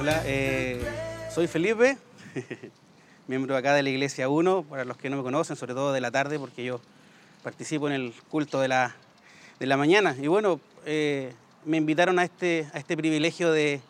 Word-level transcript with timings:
Hola, 0.00 0.20
eh, 0.24 0.82
soy 1.32 1.46
Felipe, 1.46 1.96
miembro 3.28 3.56
acá 3.56 3.72
de 3.74 3.84
la 3.84 3.90
Iglesia 3.90 4.28
1, 4.28 4.64
para 4.64 4.84
los 4.84 4.96
que 4.96 5.10
no 5.10 5.16
me 5.16 5.22
conocen, 5.22 5.54
sobre 5.54 5.74
todo 5.74 5.92
de 5.92 6.00
la 6.00 6.10
tarde, 6.10 6.40
porque 6.40 6.64
yo 6.64 6.80
participo 7.44 7.86
en 7.86 7.94
el 7.94 8.12
culto 8.28 8.60
de 8.60 8.66
la, 8.66 8.96
de 9.60 9.66
la 9.66 9.76
mañana. 9.76 10.16
Y 10.20 10.26
bueno, 10.26 10.58
eh, 10.84 11.32
me 11.64 11.76
invitaron 11.76 12.18
a 12.18 12.24
este, 12.24 12.68
a 12.74 12.78
este 12.78 12.96
privilegio 12.96 13.52
de, 13.52 13.80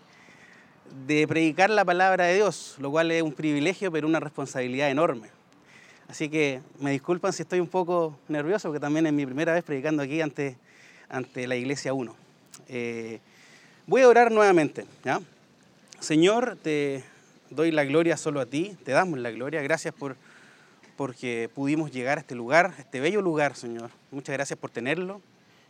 de 1.07 1.27
predicar 1.27 1.71
la 1.71 1.87
palabra 1.87 2.27
de 2.27 2.35
Dios, 2.35 2.74
lo 2.79 2.91
cual 2.91 3.10
es 3.10 3.23
un 3.23 3.33
privilegio, 3.33 3.91
pero 3.91 4.07
una 4.07 4.21
responsabilidad 4.21 4.91
enorme. 4.91 5.30
Así 6.12 6.29
que 6.29 6.61
me 6.79 6.91
disculpan 6.91 7.33
si 7.33 7.41
estoy 7.41 7.59
un 7.59 7.69
poco 7.69 8.19
nervioso, 8.29 8.69
porque 8.69 8.80
también 8.80 9.07
es 9.07 9.15
mi 9.15 9.25
primera 9.25 9.55
vez 9.55 9.65
predicando 9.65 10.02
aquí 10.02 10.21
ante, 10.21 10.59
ante 11.09 11.47
la 11.47 11.57
Iglesia 11.57 11.95
1. 11.95 12.15
Eh, 12.69 13.19
voy 13.87 14.02
a 14.02 14.09
orar 14.09 14.30
nuevamente. 14.30 14.85
¿ya? 15.05 15.23
Señor, 16.01 16.59
te 16.62 17.02
doy 17.48 17.71
la 17.71 17.85
gloria 17.85 18.19
solo 18.19 18.43
a 18.43 18.45
ti, 18.45 18.77
te 18.85 18.93
damos 18.93 19.21
la 19.21 19.30
gloria. 19.30 19.63
Gracias 19.63 19.95
por 19.95 20.16
porque 20.99 21.49
pudimos 21.55 21.90
llegar 21.90 22.18
a 22.18 22.21
este 22.21 22.35
lugar, 22.35 22.74
a 22.77 22.83
este 22.83 23.01
bello 23.01 23.23
lugar, 23.23 23.57
Señor. 23.57 23.88
Muchas 24.10 24.35
gracias 24.35 24.59
por 24.59 24.68
tenerlo 24.68 25.23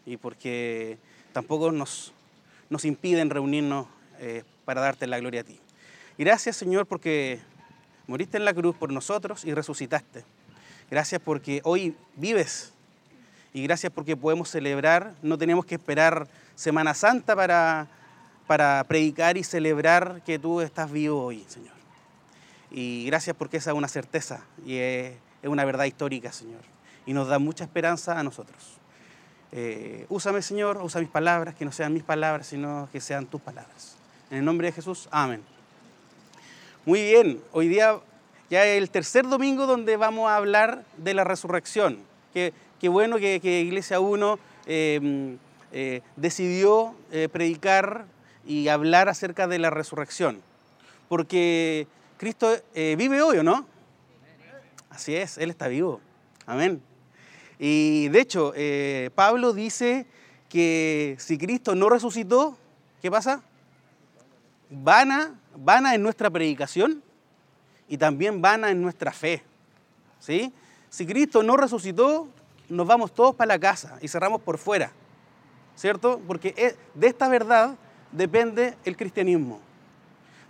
y 0.04 0.16
porque 0.16 0.98
tampoco 1.32 1.70
nos, 1.70 2.12
nos 2.68 2.84
impiden 2.84 3.30
reunirnos 3.30 3.86
eh, 4.18 4.42
para 4.64 4.80
darte 4.80 5.06
la 5.06 5.20
gloria 5.20 5.42
a 5.42 5.44
ti. 5.44 5.60
Gracias, 6.18 6.56
Señor, 6.56 6.86
porque 6.86 7.38
moriste 8.06 8.36
en 8.36 8.44
la 8.44 8.54
cruz 8.54 8.76
por 8.76 8.92
nosotros 8.92 9.44
y 9.44 9.54
resucitaste. 9.54 10.24
Gracias 10.90 11.20
porque 11.24 11.60
hoy 11.64 11.96
vives 12.16 12.72
y 13.54 13.62
gracias 13.62 13.92
porque 13.92 14.16
podemos 14.16 14.48
celebrar, 14.48 15.14
no 15.22 15.38
tenemos 15.38 15.64
que 15.64 15.74
esperar 15.74 16.26
Semana 16.54 16.94
Santa 16.94 17.34
para, 17.34 17.88
para 18.46 18.84
predicar 18.84 19.36
y 19.36 19.44
celebrar 19.44 20.22
que 20.24 20.38
tú 20.38 20.60
estás 20.60 20.90
vivo 20.90 21.24
hoy, 21.24 21.44
Señor. 21.48 21.74
Y 22.70 23.04
gracias 23.06 23.36
porque 23.36 23.58
esa 23.58 23.70
es 23.70 23.76
una 23.76 23.88
certeza 23.88 24.44
y 24.64 24.76
es, 24.76 25.14
es 25.42 25.48
una 25.48 25.64
verdad 25.64 25.84
histórica, 25.84 26.32
Señor. 26.32 26.60
Y 27.04 27.12
nos 27.12 27.28
da 27.28 27.38
mucha 27.38 27.64
esperanza 27.64 28.18
a 28.18 28.22
nosotros. 28.22 28.78
Eh, 29.54 30.06
úsame, 30.08 30.40
Señor, 30.40 30.78
usa 30.82 31.00
mis 31.00 31.10
palabras, 31.10 31.54
que 31.54 31.66
no 31.66 31.72
sean 31.72 31.92
mis 31.92 32.02
palabras, 32.02 32.46
sino 32.46 32.88
que 32.90 33.00
sean 33.00 33.26
tus 33.26 33.40
palabras. 33.40 33.96
En 34.30 34.38
el 34.38 34.44
nombre 34.46 34.68
de 34.68 34.72
Jesús, 34.72 35.08
amén. 35.10 35.42
Muy 36.84 37.00
bien, 37.00 37.40
hoy 37.52 37.68
día 37.68 38.00
ya 38.50 38.66
es 38.66 38.76
el 38.76 38.90
tercer 38.90 39.28
domingo 39.28 39.66
donde 39.66 39.96
vamos 39.96 40.28
a 40.28 40.34
hablar 40.34 40.82
de 40.96 41.14
la 41.14 41.22
resurrección. 41.22 42.00
Qué, 42.34 42.52
bueno 42.88 43.18
que, 43.18 43.36
Iglesia 43.64 44.00
1 44.00 44.38
eh, 44.66 45.36
eh, 45.70 46.02
decidió 46.16 46.96
eh, 47.12 47.28
predicar 47.30 48.06
y 48.44 48.66
hablar 48.66 49.08
acerca 49.08 49.46
de 49.46 49.60
la 49.60 49.70
resurrección. 49.70 50.42
Porque 51.08 51.86
Cristo 52.16 52.52
eh, 52.74 52.96
vive 52.98 53.22
hoy, 53.22 53.38
¿o 53.38 53.44
no? 53.44 53.64
Así 54.90 55.14
es, 55.14 55.38
Él 55.38 55.50
está 55.50 55.68
vivo. 55.68 56.00
Amén. 56.46 56.82
Y 57.60 58.08
de 58.08 58.20
hecho, 58.20 58.52
Pablo 59.14 59.52
dice 59.52 60.04
que 60.48 61.14
si 61.20 61.38
Cristo 61.38 61.76
no 61.76 61.88
resucitó, 61.88 62.58
¿qué 63.00 63.08
pasa? 63.08 63.40
Vana, 64.68 65.38
vana 65.56 65.94
en 65.94 66.02
nuestra 66.02 66.30
predicación 66.30 67.02
y 67.88 67.98
también 67.98 68.40
vana 68.40 68.70
en 68.70 68.80
nuestra 68.80 69.12
fe. 69.12 69.42
¿sí? 70.18 70.52
Si 70.90 71.06
Cristo 71.06 71.42
no 71.42 71.56
resucitó, 71.56 72.28
nos 72.68 72.86
vamos 72.86 73.12
todos 73.12 73.34
para 73.34 73.48
la 73.54 73.58
casa 73.58 73.98
y 74.00 74.08
cerramos 74.08 74.40
por 74.40 74.58
fuera. 74.58 74.92
¿Cierto? 75.76 76.20
Porque 76.26 76.54
es- 76.56 76.76
de 76.94 77.06
esta 77.06 77.28
verdad 77.28 77.76
depende 78.12 78.76
el 78.84 78.96
cristianismo, 78.96 79.60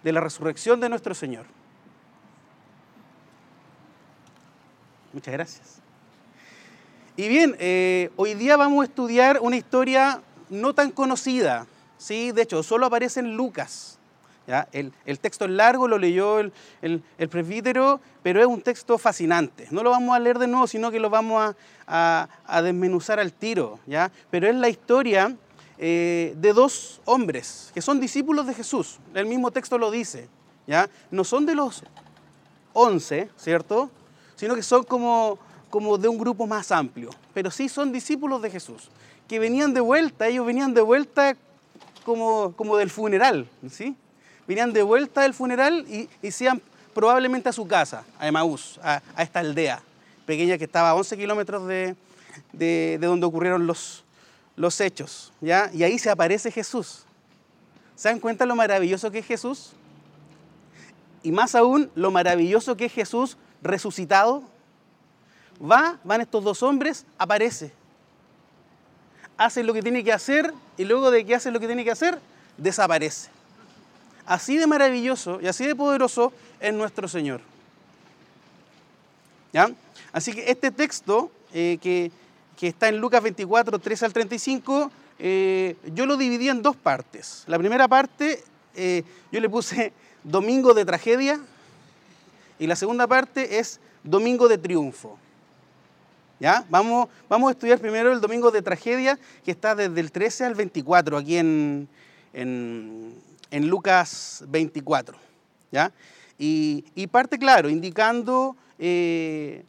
de 0.03 0.13
la 0.13 0.21
resurrección 0.21 0.81
de 0.81 0.89
nuestro 0.89 1.15
Señor. 1.15 1.47
Muchas 5.13 5.33
gracias. 5.33 5.79
Y 7.17 7.29
bien, 7.29 7.55
eh, 7.59 8.11
hoy 8.17 8.35
día 8.35 8.57
vamos 8.57 8.83
a 8.83 8.85
estudiar 8.87 9.39
una 9.41 9.57
historia 9.57 10.23
no 10.49 10.75
tan 10.75 10.91
conocida, 10.91 11.67
¿sí? 11.99 12.33
De 12.33 12.43
hecho, 12.43 12.63
solo 12.63 12.87
aparece 12.87 13.21
en 13.21 13.37
Lucas. 13.37 13.99
¿Ya? 14.47 14.69
El, 14.73 14.93
el 15.07 15.19
texto 15.21 15.45
es 15.45 15.51
largo, 15.51 15.89
lo 15.89 15.99
leyó 15.99 16.39
el, 16.41 16.53
el- 16.83 17.03
el 17.19 17.29
presbítero, 17.29 18.01
pero 18.23 18.41
es 18.41 18.47
un 18.47 18.61
texto 18.63 18.99
fascinante. 18.99 19.67
No 19.71 19.83
lo 19.83 19.91
vamos 19.91 20.15
a 20.15 20.19
leer 20.19 20.39
de 20.39 20.47
nuevo, 20.47 20.67
sino 20.67 20.91
que 20.91 21.01
lo 21.01 21.11
vamos 21.11 21.43
a, 21.43 21.57
a- 21.87 22.29
a 22.47 22.63
desmenuzar 22.63 23.19
al 23.21 23.33
tiro, 23.33 23.79
¿ya? 23.87 24.11
Pero 24.31 24.49
es 24.49 24.55
la 24.55 24.69
historia 24.69 25.37
eh, 25.79 26.35
de 26.37 26.53
dos 26.53 27.01
hombres 27.05 27.71
que 27.75 27.83
son 27.83 28.01
discípulos 28.01 28.47
de 28.47 28.55
Jesús. 28.55 28.99
El 29.15 29.27
mismo 29.27 29.51
texto 29.51 29.79
lo 29.79 29.91
dice, 29.91 30.29
¿ya? 30.67 30.89
No 31.11 31.25
son 31.25 31.47
de 31.47 31.55
los 31.55 31.83
11, 32.73 33.31
¿cierto? 33.37 33.91
Sino 34.37 34.55
que 34.55 34.63
son 34.63 34.85
como, 34.85 35.39
como 35.71 35.99
de 35.99 36.09
un 36.09 36.19
grupo 36.19 36.47
más 36.47 36.73
amplio. 36.73 37.11
Pero 37.35 37.51
sí 37.51 37.69
son 37.69 37.93
discípulos 37.93 38.43
de 38.43 38.51
Jesús, 38.51 38.91
que 39.29 39.39
venían 39.39 39.75
de 39.75 39.81
vuelta, 39.81 40.27
ellos 40.29 40.47
venían 40.47 40.75
de 40.75 40.81
vuelta 40.83 41.37
como, 42.05 42.53
como 42.57 42.77
del 42.77 42.91
funeral, 42.91 43.49
¿sí? 43.71 43.97
Venían 44.47 44.73
de 44.73 44.83
vuelta 44.83 45.23
del 45.23 45.35
funeral 45.35 45.85
y, 45.89 46.09
y 46.21 46.31
se 46.33 46.45
iban 46.45 46.61
probablemente 46.95 47.49
a 47.49 47.53
su 47.53 47.67
casa, 47.67 48.05
a 48.19 48.27
Emaús, 48.29 48.79
a, 48.83 49.01
a 49.17 49.23
esta 49.23 49.41
aldea 49.41 49.83
pequeña 50.27 50.59
que 50.59 50.65
estaba 50.65 50.91
a 50.91 50.95
11 50.95 51.17
kilómetros 51.17 51.67
de, 51.67 51.97
de- 52.53 52.99
de 53.01 53.07
donde 53.07 53.27
ocurrieron 53.27 53.67
los, 53.67 54.05
los 54.57 54.81
hechos, 54.81 55.33
¿ya? 55.41 55.71
Y 55.73 55.83
ahí 55.85 55.99
se 55.99 56.11
aparece 56.11 56.51
Jesús. 56.51 57.05
¿Se 57.97 58.09
dan 58.09 58.21
cuenta 58.21 58.45
lo 58.47 58.55
maravilloso 58.57 59.11
que 59.11 59.19
es 59.21 59.27
Jesús? 59.27 59.73
Y 61.23 61.31
más 61.33 61.55
aún, 61.55 61.91
lo 61.95 62.11
maravilloso 62.11 62.77
que 62.77 62.87
es 62.87 62.93
Jesús 62.93 63.37
resucitado. 63.63 64.43
Va, 65.63 65.99
van 66.03 66.21
estos 66.21 66.43
dos 66.43 66.63
hombres, 66.65 67.07
aparece. 67.19 67.73
Hace 69.37 69.63
lo 69.63 69.73
que 69.73 69.83
tiene 69.83 70.03
que 70.05 70.13
hacer 70.13 70.53
y 70.77 70.85
luego 70.85 71.11
de 71.11 71.25
que 71.25 71.35
hace 71.35 71.51
lo 71.51 71.61
que 71.61 71.67
tiene 71.67 71.85
que 71.85 71.91
hacer, 71.93 72.19
desaparece. 72.59 73.31
Así 74.27 74.57
de 74.57 74.67
maravilloso 74.67 75.41
y 75.41 75.47
así 75.47 75.67
de 75.67 75.75
poderoso 75.75 76.33
es 76.61 76.73
nuestro 76.73 77.09
Señor. 77.09 77.41
¿Ya? 79.53 79.71
Así 80.13 80.33
que 80.33 80.51
este 80.51 80.71
texto 80.71 81.31
eh, 81.53 81.79
que, 81.83 82.11
que 82.57 82.69
está 82.69 82.89
en 82.89 82.99
Lucas 82.99 83.23
24, 83.23 83.79
3 83.79 84.03
al 84.05 84.13
35, 84.13 84.91
eh, 85.19 85.77
yo 85.95 86.07
lo 86.07 86.17
dividí 86.17 86.49
en 86.49 86.63
dos 86.63 86.77
partes. 86.77 87.45
La 87.47 87.59
primera 87.59 87.89
parte 87.89 88.43
eh, 88.75 89.05
yo 89.31 89.41
le 89.41 89.49
puse 89.49 89.93
Domingo 90.25 90.75
de 90.75 90.85
Tragedia 90.85 91.41
y 92.59 92.67
la 92.67 92.77
segunda 92.77 93.07
parte 93.07 93.59
es 93.59 93.81
Domingo 94.05 94.49
de 94.49 94.59
Triunfo. 94.59 95.19
¿Ya? 96.41 96.65
Vamos, 96.71 97.09
vamos 97.29 97.49
a 97.49 97.53
estudiar 97.53 97.79
primero 97.79 98.13
el 98.13 98.21
Domingo 98.21 98.51
de 98.51 98.63
Tragedia, 98.63 99.19
que 99.45 99.53
está 99.53 99.77
desde 99.77 100.01
el 100.01 100.11
13 100.11 100.45
al 100.47 100.55
24, 100.55 101.19
aquí 101.19 101.37
en, 101.37 101.89
en, 102.33 103.15
en 103.53 103.69
Lucas 103.69 104.43
24. 104.49 105.17
¿ya? 105.71 105.93
Y, 106.39 106.83
parte, 107.13 107.39
claro, 107.39 107.69
indicando 107.71 108.57
eh, 108.81 109.63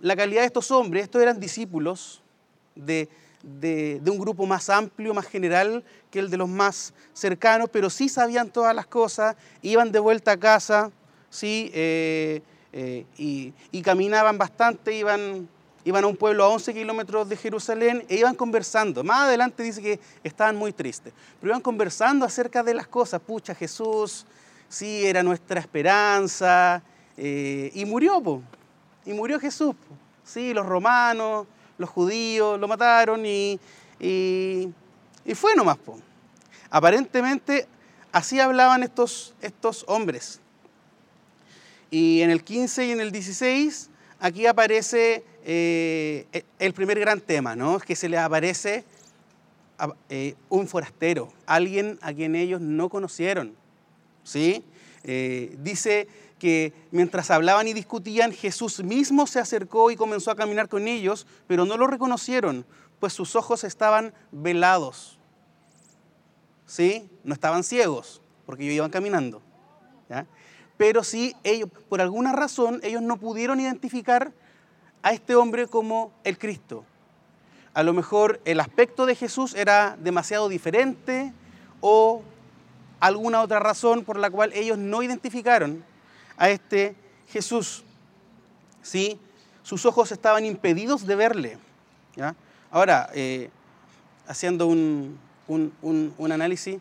la 0.00 0.16
calidad 0.16 0.40
de 0.40 0.46
estos 0.46 0.70
hombres. 0.72 1.04
Estos 1.04 1.22
eran 1.22 1.38
discípulos 1.38 2.22
de, 2.74 3.08
de- 3.42 4.00
un 4.10 4.18
grupo 4.18 4.46
más 4.46 4.68
amplio, 4.70 5.14
más 5.14 5.26
general 5.26 5.84
que 6.10 6.18
el 6.18 6.30
de 6.30 6.38
los 6.38 6.48
más 6.48 6.92
cercanos, 7.12 7.68
pero 7.70 7.88
sí 7.90 8.08
sabían 8.08 8.50
todas 8.50 8.74
las 8.74 8.86
cosas, 8.86 9.36
iban 9.62 9.92
de 9.92 10.00
vuelta 10.00 10.32
a 10.32 10.36
casa, 10.38 10.90
sí, 11.30 11.70
eh, 11.74 12.42
eh, 12.72 13.04
y 13.16 13.82
caminaban 13.82 14.38
bastante, 14.38 14.94
iban, 14.94 15.48
iban 15.84 16.04
a 16.04 16.06
un 16.06 16.16
pueblo 16.16 16.44
a 16.44 16.48
11 16.48 16.74
kilómetros 16.74 17.28
de 17.28 17.36
Jerusalén 17.36 18.04
e 18.08 18.16
iban 18.16 18.34
conversando. 18.34 19.02
Más 19.04 19.22
adelante 19.22 19.62
dice 19.62 19.80
que 19.80 20.00
estaban 20.22 20.56
muy 20.56 20.72
tristes, 20.72 21.12
pero 21.40 21.52
iban 21.52 21.62
conversando 21.62 22.26
acerca 22.26 22.62
de 22.62 22.74
las 22.74 22.86
cosas. 22.86 23.20
Pucha, 23.20 23.54
Jesús, 23.54 24.26
sí, 24.68 25.06
era 25.06 25.22
nuestra 25.22 25.60
esperanza, 25.60 26.82
eh, 27.16 27.70
y 27.74 27.84
murió, 27.84 28.20
po. 28.20 28.42
y 29.04 29.12
murió 29.12 29.40
Jesús. 29.40 29.74
Sí, 30.24 30.52
los 30.52 30.66
romanos, 30.66 31.46
los 31.78 31.88
judíos 31.88 32.60
lo 32.60 32.68
mataron 32.68 33.24
y, 33.24 33.58
y, 33.98 34.68
y 35.24 35.34
fue 35.34 35.56
nomás. 35.56 35.78
po. 35.78 35.98
Aparentemente 36.70 37.66
así 38.12 38.38
hablaban 38.40 38.82
estos, 38.82 39.34
estos 39.40 39.84
hombres. 39.88 40.40
Y 41.90 42.20
en 42.20 42.30
el 42.30 42.44
15 42.44 42.86
y 42.86 42.90
en 42.90 43.00
el 43.00 43.10
16, 43.10 43.90
aquí 44.20 44.46
aparece 44.46 45.24
eh, 45.44 46.26
e- 46.32 46.44
el 46.58 46.72
primer 46.72 46.98
gran 46.98 47.20
tema, 47.20 47.56
¿no? 47.56 47.78
Que 47.78 47.96
se 47.96 48.08
les 48.08 48.20
aparece 48.20 48.84
eh, 50.08 50.34
un 50.48 50.66
forastero, 50.66 51.32
alguien 51.46 51.98
a 52.02 52.12
quien 52.12 52.34
ellos 52.34 52.60
no 52.60 52.88
conocieron, 52.88 53.54
¿sí? 54.24 54.64
Eh, 55.04 55.56
dice 55.60 56.08
que 56.38 56.72
mientras 56.90 57.30
hablaban 57.30 57.68
y 57.68 57.72
discutían, 57.72 58.32
Jesús 58.32 58.82
mismo 58.82 59.26
se 59.26 59.40
acercó 59.40 59.90
y 59.90 59.96
comenzó 59.96 60.30
a 60.30 60.36
caminar 60.36 60.68
con 60.68 60.86
ellos, 60.86 61.26
pero 61.46 61.64
no 61.64 61.76
lo 61.76 61.86
reconocieron, 61.86 62.64
pues 63.00 63.12
sus 63.12 63.36
ojos 63.36 63.64
estaban 63.64 64.12
velados. 64.32 65.18
¿Sí? 66.66 67.08
No 67.24 67.32
estaban 67.32 67.64
ciegos, 67.64 68.20
porque 68.44 68.64
ellos 68.64 68.74
iban 68.74 68.90
caminando. 68.90 69.40
¿ya? 70.08 70.26
Pero 70.78 71.04
sí, 71.04 71.36
ellos, 71.44 71.68
por 71.88 72.00
alguna 72.00 72.32
razón, 72.32 72.80
ellos 72.82 73.02
no 73.02 73.18
pudieron 73.18 73.60
identificar 73.60 74.32
a 75.02 75.12
este 75.12 75.34
hombre 75.34 75.66
como 75.66 76.12
el 76.24 76.38
Cristo. 76.38 76.84
A 77.74 77.82
lo 77.82 77.92
mejor 77.92 78.40
el 78.44 78.60
aspecto 78.60 79.04
de 79.04 79.14
Jesús 79.14 79.54
era 79.54 79.96
demasiado 80.00 80.48
diferente 80.48 81.32
o 81.80 82.22
alguna 83.00 83.42
otra 83.42 83.58
razón 83.58 84.04
por 84.04 84.18
la 84.18 84.30
cual 84.30 84.52
ellos 84.54 84.78
no 84.78 85.02
identificaron 85.02 85.84
a 86.36 86.48
este 86.48 86.94
Jesús. 87.28 87.84
¿Sí? 88.82 89.20
Sus 89.62 89.84
ojos 89.84 90.12
estaban 90.12 90.44
impedidos 90.44 91.06
de 91.06 91.16
verle. 91.16 91.58
¿ya? 92.16 92.34
Ahora, 92.70 93.10
eh, 93.14 93.50
haciendo 94.26 94.66
un, 94.68 95.18
un, 95.48 96.14
un, 96.16 96.32
análisis, 96.32 96.80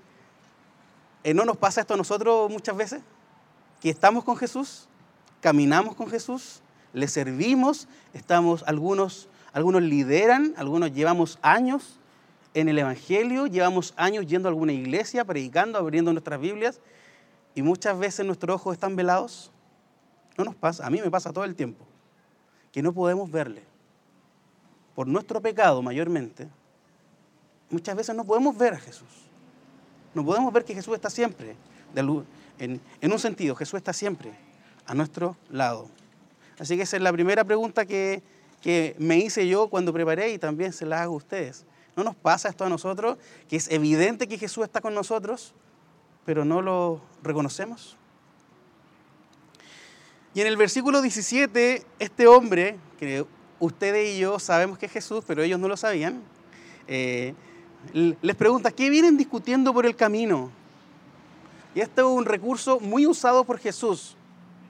¿eh, 1.23 1.33
¿no 1.33 1.45
nos 1.45 1.57
pasa 1.57 1.81
esto 1.81 1.95
a 1.95 1.97
nosotros 1.97 2.49
muchas 2.51 2.77
veces? 2.77 3.01
Que 3.81 3.89
estamos 3.89 4.23
con 4.23 4.37
Jesús, 4.37 4.87
caminamos 5.41 5.95
con 5.95 6.09
Jesús, 6.09 6.61
le 6.93 7.07
servimos, 7.07 7.87
estamos, 8.13 8.63
algunos, 8.67 9.29
algunos 9.53 9.81
lideran, 9.83 10.53
algunos 10.57 10.93
llevamos 10.93 11.37
años 11.41 11.99
en 12.53 12.69
el 12.69 12.79
Evangelio, 12.79 13.45
llevamos 13.45 13.93
años 13.97 14.25
yendo 14.25 14.49
a 14.49 14.51
alguna 14.51 14.73
iglesia, 14.73 15.23
predicando, 15.25 15.77
abriendo 15.77 16.11
nuestras 16.11 16.39
Biblias, 16.39 16.79
y 17.53 17.61
muchas 17.61 17.97
veces 17.99 18.25
nuestros 18.25 18.55
ojos 18.55 18.73
están 18.73 18.95
velados. 18.95 19.51
No 20.37 20.43
nos 20.43 20.55
pasa, 20.55 20.85
a 20.85 20.89
mí 20.89 21.01
me 21.01 21.11
pasa 21.11 21.31
todo 21.31 21.43
el 21.43 21.55
tiempo, 21.55 21.85
que 22.71 22.81
no 22.81 22.93
podemos 22.93 23.29
verle. 23.29 23.63
Por 24.95 25.07
nuestro 25.07 25.39
pecado 25.41 25.81
mayormente, 25.83 26.47
muchas 27.69 27.95
veces 27.95 28.15
no 28.15 28.23
podemos 28.23 28.57
ver 28.57 28.73
a 28.73 28.79
Jesús. 28.79 29.07
No 30.15 30.25
podemos 30.25 30.51
ver 30.51 30.65
que 30.65 30.73
Jesús 30.73 30.95
está 30.95 31.09
siempre, 31.11 31.55
en, 32.59 32.81
un 33.01 33.19
sentido, 33.19 33.55
Jesús 33.55 33.77
está 33.77 33.93
siempre 33.93 34.31
a 34.85 34.93
nuestro 34.93 35.37
lado. 35.49 35.89
Así 36.59 36.75
que 36.75 36.83
esa 36.83 36.97
es 36.97 37.03
la 37.03 37.11
primera 37.11 37.43
pregunta 37.43 37.85
que, 37.85 38.21
que 38.61 38.95
me 38.97 39.17
hice 39.17 39.47
yo 39.47 39.67
cuando 39.67 39.93
preparé 39.93 40.31
y 40.31 40.39
también 40.39 40.73
se 40.73 40.85
la 40.85 41.03
hago 41.03 41.13
a 41.13 41.17
ustedes. 41.17 41.65
¿No 41.95 42.03
nos 42.03 42.15
pasa 42.15 42.49
esto 42.49 42.63
a 42.63 42.69
nosotros? 42.69 43.17
Que 43.49 43.55
es 43.55 43.69
evidente 43.71 44.27
que 44.27 44.37
Jesús 44.37 44.63
está 44.63 44.81
con 44.81 44.93
nosotros, 44.93 45.53
pero 46.25 46.45
no 46.45 46.61
lo 46.61 47.01
reconocemos. 47.23 47.97
Y 50.33 50.41
en 50.41 50.47
el 50.47 50.57
versículo 50.57 51.01
17, 51.01 51.83
este 51.97 52.27
hombre, 52.27 52.77
que 52.99 53.25
ustedes 53.59 54.15
y 54.15 54.19
yo 54.19 54.37
sabemos 54.37 54.77
que 54.77 54.85
es 54.85 54.91
Jesús, 54.91 55.23
pero 55.25 55.41
ellos 55.41 55.59
no 55.59 55.67
lo 55.67 55.77
sabían, 55.77 56.21
eh, 56.87 57.33
les 57.93 58.35
pregunta, 58.35 58.71
¿qué 58.71 58.89
vienen 58.89 59.17
discutiendo 59.17 59.73
por 59.73 59.85
el 59.85 59.95
camino? 59.95 60.51
Y 61.77 61.81
este 61.81 62.01
es 62.01 62.07
un 62.07 62.25
recurso 62.25 62.79
muy 62.79 63.05
usado 63.05 63.43
por 63.43 63.59
Jesús. 63.59 64.15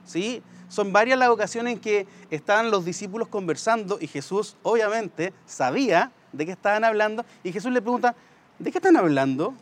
¿sí? 0.04 0.42
Son 0.68 0.92
varias 0.92 1.18
las 1.18 1.30
ocasiones 1.30 1.72
en 1.72 1.80
que 1.80 2.06
estaban 2.30 2.70
los 2.70 2.84
discípulos 2.84 3.28
conversando 3.28 3.96
y 3.98 4.06
Jesús 4.06 4.56
obviamente 4.62 5.32
sabía 5.46 6.12
de 6.34 6.44
qué 6.44 6.52
estaban 6.52 6.84
hablando 6.84 7.24
y 7.42 7.50
Jesús 7.50 7.72
le 7.72 7.80
pregunta, 7.80 8.14
¿de 8.58 8.70
qué 8.70 8.76
están 8.76 8.98
hablando? 8.98 9.54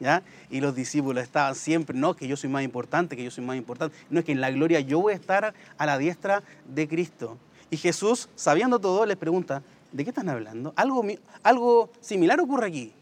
¿Ya? 0.00 0.24
Y 0.50 0.60
los 0.60 0.74
discípulos 0.74 1.22
estaban 1.22 1.54
siempre, 1.54 1.96
no, 1.96 2.16
que 2.16 2.26
yo 2.26 2.36
soy 2.36 2.50
más 2.50 2.64
importante, 2.64 3.16
que 3.16 3.22
yo 3.22 3.30
soy 3.30 3.44
más 3.44 3.56
importante. 3.56 3.96
No 4.10 4.18
es 4.18 4.24
que 4.24 4.32
en 4.32 4.40
la 4.40 4.50
gloria 4.50 4.80
yo 4.80 4.98
voy 4.98 5.12
a 5.12 5.16
estar 5.16 5.54
a 5.78 5.86
la 5.86 5.98
diestra 5.98 6.42
de 6.66 6.88
Cristo. 6.88 7.38
Y 7.70 7.76
Jesús, 7.76 8.28
sabiendo 8.34 8.80
todo, 8.80 9.06
les 9.06 9.16
pregunta, 9.16 9.62
¿de 9.92 10.02
qué 10.02 10.10
están 10.10 10.28
hablando? 10.28 10.72
Algo, 10.74 11.06
algo 11.44 11.92
similar 12.00 12.40
ocurre 12.40 12.66
aquí. 12.66 12.92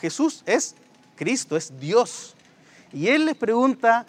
Jesús 0.00 0.44
es 0.46 0.76
Cristo, 1.18 1.56
es 1.56 1.78
Dios. 1.80 2.34
Y 2.92 3.08
Él 3.08 3.26
les 3.26 3.36
pregunta 3.36 4.06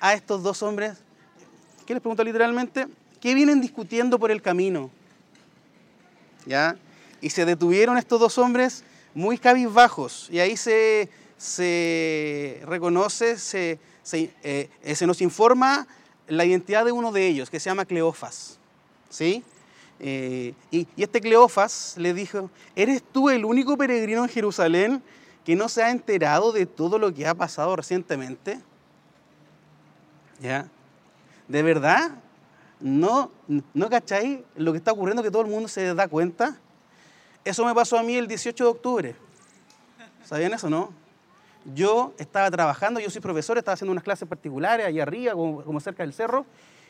a 0.00 0.14
estos 0.14 0.42
dos 0.42 0.62
hombres, 0.62 0.98
¿qué 1.84 1.92
les 1.92 2.00
pregunta 2.00 2.22
literalmente? 2.22 2.86
¿Qué 3.20 3.34
vienen 3.34 3.60
discutiendo 3.60 4.18
por 4.18 4.30
el 4.30 4.40
camino? 4.40 4.90
¿Ya? 6.46 6.76
Y 7.20 7.30
se 7.30 7.44
detuvieron 7.44 7.98
estos 7.98 8.18
dos 8.18 8.38
hombres 8.38 8.84
muy 9.12 9.38
cabizbajos. 9.38 10.28
Y 10.30 10.38
ahí 10.38 10.56
se, 10.56 11.08
se 11.36 12.62
reconoce, 12.64 13.38
se, 13.38 13.78
se, 14.02 14.30
eh, 14.42 14.68
se, 14.94 15.06
nos 15.06 15.20
informa 15.20 15.86
la 16.28 16.44
identidad 16.44 16.84
de 16.84 16.92
uno 16.92 17.12
de 17.12 17.26
ellos, 17.26 17.50
que 17.50 17.60
se 17.60 17.70
llama 17.70 17.84
Cleofas. 17.84 18.58
¿Sí? 19.10 19.42
Eh, 20.00 20.54
y, 20.70 20.86
y, 20.96 21.02
este 21.02 21.20
Cleofas 21.20 21.94
le 21.96 22.14
dijo, 22.14 22.50
¿eres 22.74 23.02
tú 23.12 23.30
el 23.30 23.44
único 23.44 23.76
peregrino 23.76 24.24
en 24.24 24.30
Jerusalén 24.30 25.02
que 25.44 25.56
no 25.56 25.68
se 25.68 25.82
ha 25.82 25.90
enterado 25.90 26.52
de 26.52 26.66
todo 26.66 26.98
lo 26.98 27.12
que 27.12 27.26
ha 27.26 27.34
pasado 27.34 27.74
recientemente? 27.76 28.60
¿Ya? 30.40 30.68
¿De 31.48 31.62
verdad? 31.62 32.12
¿No, 32.80 33.30
¿No 33.74 33.88
cacháis 33.88 34.40
lo 34.56 34.72
que 34.72 34.78
está 34.78 34.92
ocurriendo 34.92 35.22
que 35.22 35.30
todo 35.30 35.42
el 35.42 35.48
mundo 35.48 35.68
se 35.68 35.94
da 35.94 36.08
cuenta? 36.08 36.56
Eso 37.44 37.64
me 37.64 37.74
pasó 37.74 37.98
a 37.98 38.02
mí 38.02 38.16
el 38.16 38.26
18 38.26 38.64
de 38.64 38.70
octubre. 38.70 39.16
¿Sabían 40.24 40.52
eso, 40.52 40.70
no? 40.70 40.92
Yo 41.74 42.12
estaba 42.18 42.50
trabajando, 42.50 42.98
yo 43.00 43.10
soy 43.10 43.20
profesor, 43.20 43.58
estaba 43.58 43.74
haciendo 43.74 43.92
unas 43.92 44.04
clases 44.04 44.28
particulares 44.28 44.86
allá 44.86 45.02
arriba, 45.02 45.32
como, 45.32 45.62
como 45.62 45.80
cerca 45.80 46.02
del 46.02 46.12
cerro, 46.12 46.44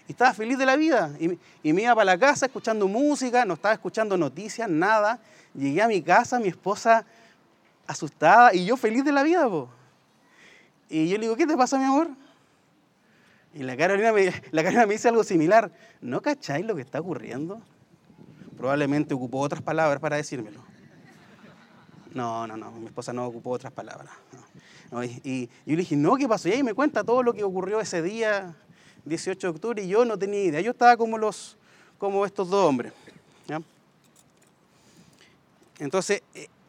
y 0.08 0.12
estaba 0.12 0.32
feliz 0.32 0.58
de 0.58 0.66
la 0.66 0.76
vida. 0.76 1.10
Y, 1.18 1.38
y, 1.62 1.72
me 1.72 1.82
iba 1.82 1.94
para 1.94 2.04
la 2.04 2.18
casa 2.18 2.46
escuchando 2.46 2.88
música, 2.88 3.44
no 3.44 3.54
estaba 3.54 3.74
escuchando 3.74 4.16
noticias, 4.16 4.68
nada. 4.68 5.18
Llegué 5.54 5.82
a 5.82 5.88
mi 5.88 6.00
casa, 6.02 6.38
mi 6.38 6.48
esposa 6.48 7.04
asustada, 7.86 8.54
y 8.54 8.64
yo 8.64 8.76
feliz 8.76 9.04
de 9.04 9.12
la 9.12 9.22
vida. 9.22 9.48
Po. 9.48 9.68
Y 10.88 11.08
yo 11.08 11.16
le 11.16 11.22
digo, 11.22 11.36
¿qué 11.36 11.46
te 11.46 11.56
pasa, 11.56 11.78
mi 11.78 11.84
amor? 11.84 12.08
Y 13.54 13.62
la 13.62 13.76
Carolina, 13.76 14.12
me, 14.12 14.32
la 14.50 14.86
dice 14.86 15.08
algo 15.08 15.24
similar. 15.24 15.70
¿No 16.00 16.20
cacháis 16.20 16.64
lo 16.64 16.74
que 16.74 16.82
está 16.82 17.00
ocurriendo? 17.00 17.60
Probablemente 18.56 19.14
ocupó 19.14 19.40
otras 19.40 19.62
palabras 19.62 20.00
para 20.00 20.16
decírmelo. 20.16 20.60
No, 22.14 22.46
no, 22.46 22.56
no, 22.56 22.70
mi 22.72 22.86
esposa 22.86 23.12
no 23.12 23.26
ocupó 23.26 23.50
otras 23.50 23.72
palabras. 23.72 24.14
Y, 25.24 25.46
yo 25.46 25.50
le 25.66 25.76
dije, 25.76 25.96
no, 25.96 26.16
¿qué 26.16 26.28
pasó? 26.28 26.48
Y 26.48 26.52
ahí 26.52 26.62
me 26.62 26.74
cuenta 26.74 27.02
todo 27.02 27.22
lo 27.22 27.32
que 27.32 27.42
ocurrió 27.42 27.80
ese 27.80 28.02
día, 28.02 28.54
18 29.06 29.46
de 29.46 29.50
octubre, 29.50 29.82
y 29.82 29.88
yo 29.88 30.04
no 30.04 30.18
tenía 30.18 30.42
idea. 30.42 30.60
Yo 30.60 30.72
estaba 30.72 30.96
como, 30.96 31.16
los, 31.16 31.56
como 31.98 32.26
estos 32.26 32.50
dos 32.50 32.66
hombres. 32.66 32.92
Entonces, 35.78 36.22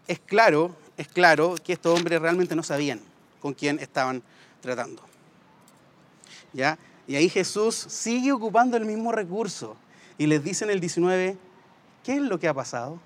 es 0.08 0.20
claro, 0.20 0.76
es 0.98 1.08
claro 1.08 1.56
que 1.64 1.74
estos 1.74 1.98
hombres 1.98 2.22
realmente 2.22 2.56
no 2.56 2.64
sabían 2.64 3.00
con 3.42 3.54
quién 3.54 3.80
estaban 3.80 4.24
tratando. 4.62 5.02
¿Ya? 6.54 6.78
Y 7.08 7.16
ahí 7.16 7.30
Jesús 7.30 7.76
sigue 7.76 8.32
ocupando 8.32 8.78
el 8.78 8.86
mismo 8.86 9.12
recurso 9.12 9.76
y 10.18 10.28
les 10.28 10.44
dice 10.44 10.66
en 10.66 10.72
el 10.72 10.80
19, 10.80 11.38
¿qué 12.04 12.16
es 12.16 12.22
lo 12.22 12.40
que 12.40 12.48
ha 12.48 12.54
pasado? 12.54 13.00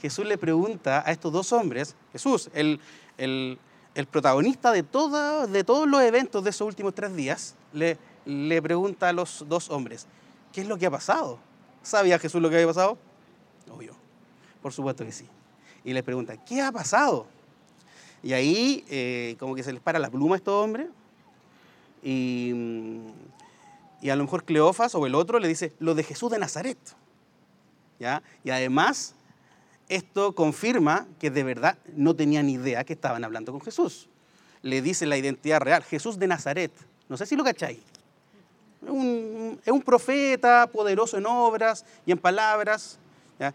Jesús 0.00 0.26
le 0.26 0.36
pregunta 0.36 1.02
a 1.06 1.12
estos 1.12 1.32
dos 1.32 1.52
hombres, 1.52 1.94
Jesús, 2.10 2.50
el, 2.54 2.80
el, 3.18 3.58
el 3.94 4.06
protagonista 4.06 4.72
de, 4.72 4.82
todo, 4.82 5.46
de 5.46 5.62
todos 5.62 5.88
los 5.88 6.02
eventos 6.02 6.42
de 6.42 6.50
esos 6.50 6.66
últimos 6.66 6.92
tres 6.92 7.14
días, 7.14 7.54
le, 7.72 7.96
le 8.24 8.60
pregunta 8.60 9.08
a 9.08 9.12
los 9.12 9.44
dos 9.48 9.70
hombres, 9.70 10.06
¿qué 10.52 10.62
es 10.62 10.66
lo 10.66 10.76
que 10.76 10.86
ha 10.86 10.90
pasado? 10.90 11.38
¿Sabía 11.84 12.18
Jesús 12.18 12.42
lo 12.42 12.50
que 12.50 12.56
había 12.56 12.66
pasado? 12.66 12.98
Obvio, 13.70 13.94
por 14.62 14.72
supuesto 14.72 15.04
que 15.04 15.12
sí. 15.12 15.26
Y 15.84 15.92
le 15.92 16.02
pregunta, 16.02 16.36
¿qué 16.36 16.62
ha 16.62 16.70
pasado? 16.70 17.26
Y 18.22 18.32
ahí 18.32 18.84
eh, 18.88 19.36
como 19.38 19.54
que 19.54 19.62
se 19.62 19.72
les 19.72 19.82
para 19.82 19.98
la 19.98 20.08
pluma 20.08 20.36
a 20.36 20.38
estos 20.38 20.54
hombres 20.54 20.86
y, 22.02 22.52
y, 24.00 24.10
a 24.10 24.16
lo 24.16 24.22
mejor 24.22 24.44
Cleofas 24.44 24.94
o 24.94 25.06
el 25.06 25.14
otro 25.14 25.38
le 25.40 25.48
dice, 25.48 25.72
lo 25.80 25.94
de 25.94 26.04
Jesús 26.04 26.30
de 26.30 26.38
Nazaret. 26.38 26.78
¿Ya? 27.98 28.22
Y 28.44 28.50
además 28.50 29.14
esto 29.88 30.34
confirma 30.34 31.06
que 31.20 31.30
de 31.30 31.44
verdad 31.44 31.76
no 31.94 32.14
tenían 32.14 32.48
idea 32.48 32.84
que 32.84 32.92
estaban 32.92 33.24
hablando 33.24 33.52
con 33.52 33.60
Jesús. 33.60 34.08
Le 34.62 34.80
dice 34.80 35.06
la 35.06 35.16
identidad 35.16 35.60
real, 35.60 35.82
Jesús 35.82 36.18
de 36.18 36.28
Nazaret. 36.28 36.72
No 37.08 37.16
sé 37.16 37.26
si 37.26 37.36
lo 37.36 37.44
cacháis. 37.44 37.80
Es 38.82 39.72
un 39.72 39.82
profeta 39.84 40.68
poderoso 40.72 41.18
en 41.18 41.26
obras 41.26 41.84
y 42.06 42.12
en 42.12 42.18
palabras. 42.18 42.98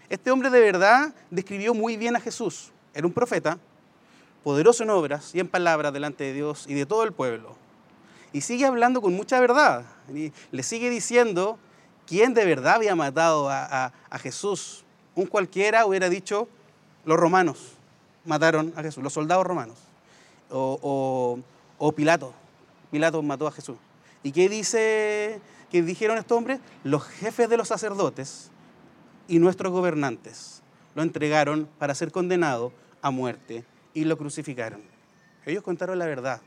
Este 0.10 0.32
hombre 0.32 0.50
de 0.50 0.60
verdad 0.60 1.13
describió 1.29 1.74
muy 1.74 1.98
bien 1.98 2.15
a 2.15 2.20
Jesús. 2.20 2.72
Era 2.94 3.08
un 3.08 3.13
profeta, 3.13 3.58
poderoso 4.44 4.84
en 4.84 4.89
obras 4.89 5.34
y 5.34 5.39
en 5.39 5.48
palabras 5.48 5.94
delante 5.94 6.24
de 6.24 6.34
Dios 6.34 6.65
y 6.67 6.74
de 6.74 6.86
todo 6.86 7.03
el 7.03 7.13
pueblo. 7.13 7.56
Y 8.34 8.41
sigue 8.41 8.65
hablando 8.65 9.01
con 9.01 9.13
mucha 9.13 9.39
verdad. 9.39 9.86
Y 10.13 10.34
le 10.51 10.63
sigue 10.63 10.89
diciendo 10.89 11.58
quién 12.06 12.34
de 12.34 12.46
verdad 12.46 12.75
había 12.75 12.96
matado 12.96 13.50
a, 13.50 13.91
Jesús. 14.22 14.84
Un 15.15 15.25
cualquiera 15.25 15.86
hubiera 15.86 16.10
dicho, 16.10 16.48
los 17.06 17.17
romanos 17.17 17.74
mataron 18.25 18.74
a 18.75 18.82
Jesús, 18.82 19.03
los 19.03 19.13
soldados 19.13 19.46
romanos. 19.46 19.77
O, 20.50 21.39
o, 21.77 21.91
Pilato. 21.94 22.34
Pilato 22.91 23.22
mató 23.22 23.48
a 23.48 23.51
Jesús. 23.51 23.77
¿Y 24.24 24.32
qué 24.32 24.50
dice, 24.50 25.39
qué 25.72 25.82
dijeron 25.82 26.17
estos 26.17 26.38
hombres? 26.38 26.60
Los 26.84 27.03
jefes 27.06 27.50
de 27.50 27.58
los 27.58 27.67
sacerdotes 27.67 28.50
y 29.27 29.39
nuestros 29.39 29.72
gobernantes 29.72 30.62
lo 30.96 31.03
entregaron 31.03 31.67
para 31.77 31.93
ser 31.96 32.12
condenado 32.12 32.72
a 33.01 33.12
muerte 33.12 33.63
y 33.93 34.05
lo 34.05 34.17
crucificaron. 34.17 34.81
Ellos 35.46 35.63
contaron 35.63 36.00
la 36.00 36.05
verdad. 36.05 36.41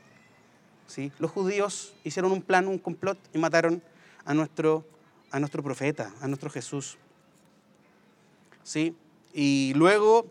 ¿sí? 0.87 1.11
Los 1.19 1.31
judíos 1.31 1.93
hicieron 2.03 2.31
un 2.31 2.41
plan, 2.41 2.67
un 2.67 2.77
complot 2.77 3.17
y 3.33 3.37
mataron 3.37 3.81
a 4.25 4.33
nuestro, 4.33 4.85
a 5.31 5.39
nuestro 5.39 5.63
profeta, 5.63 6.13
a 6.21 6.27
nuestro 6.27 6.49
Jesús. 6.49 6.97
¿sí? 8.63 8.95
Y 9.33 9.73
luego, 9.75 10.25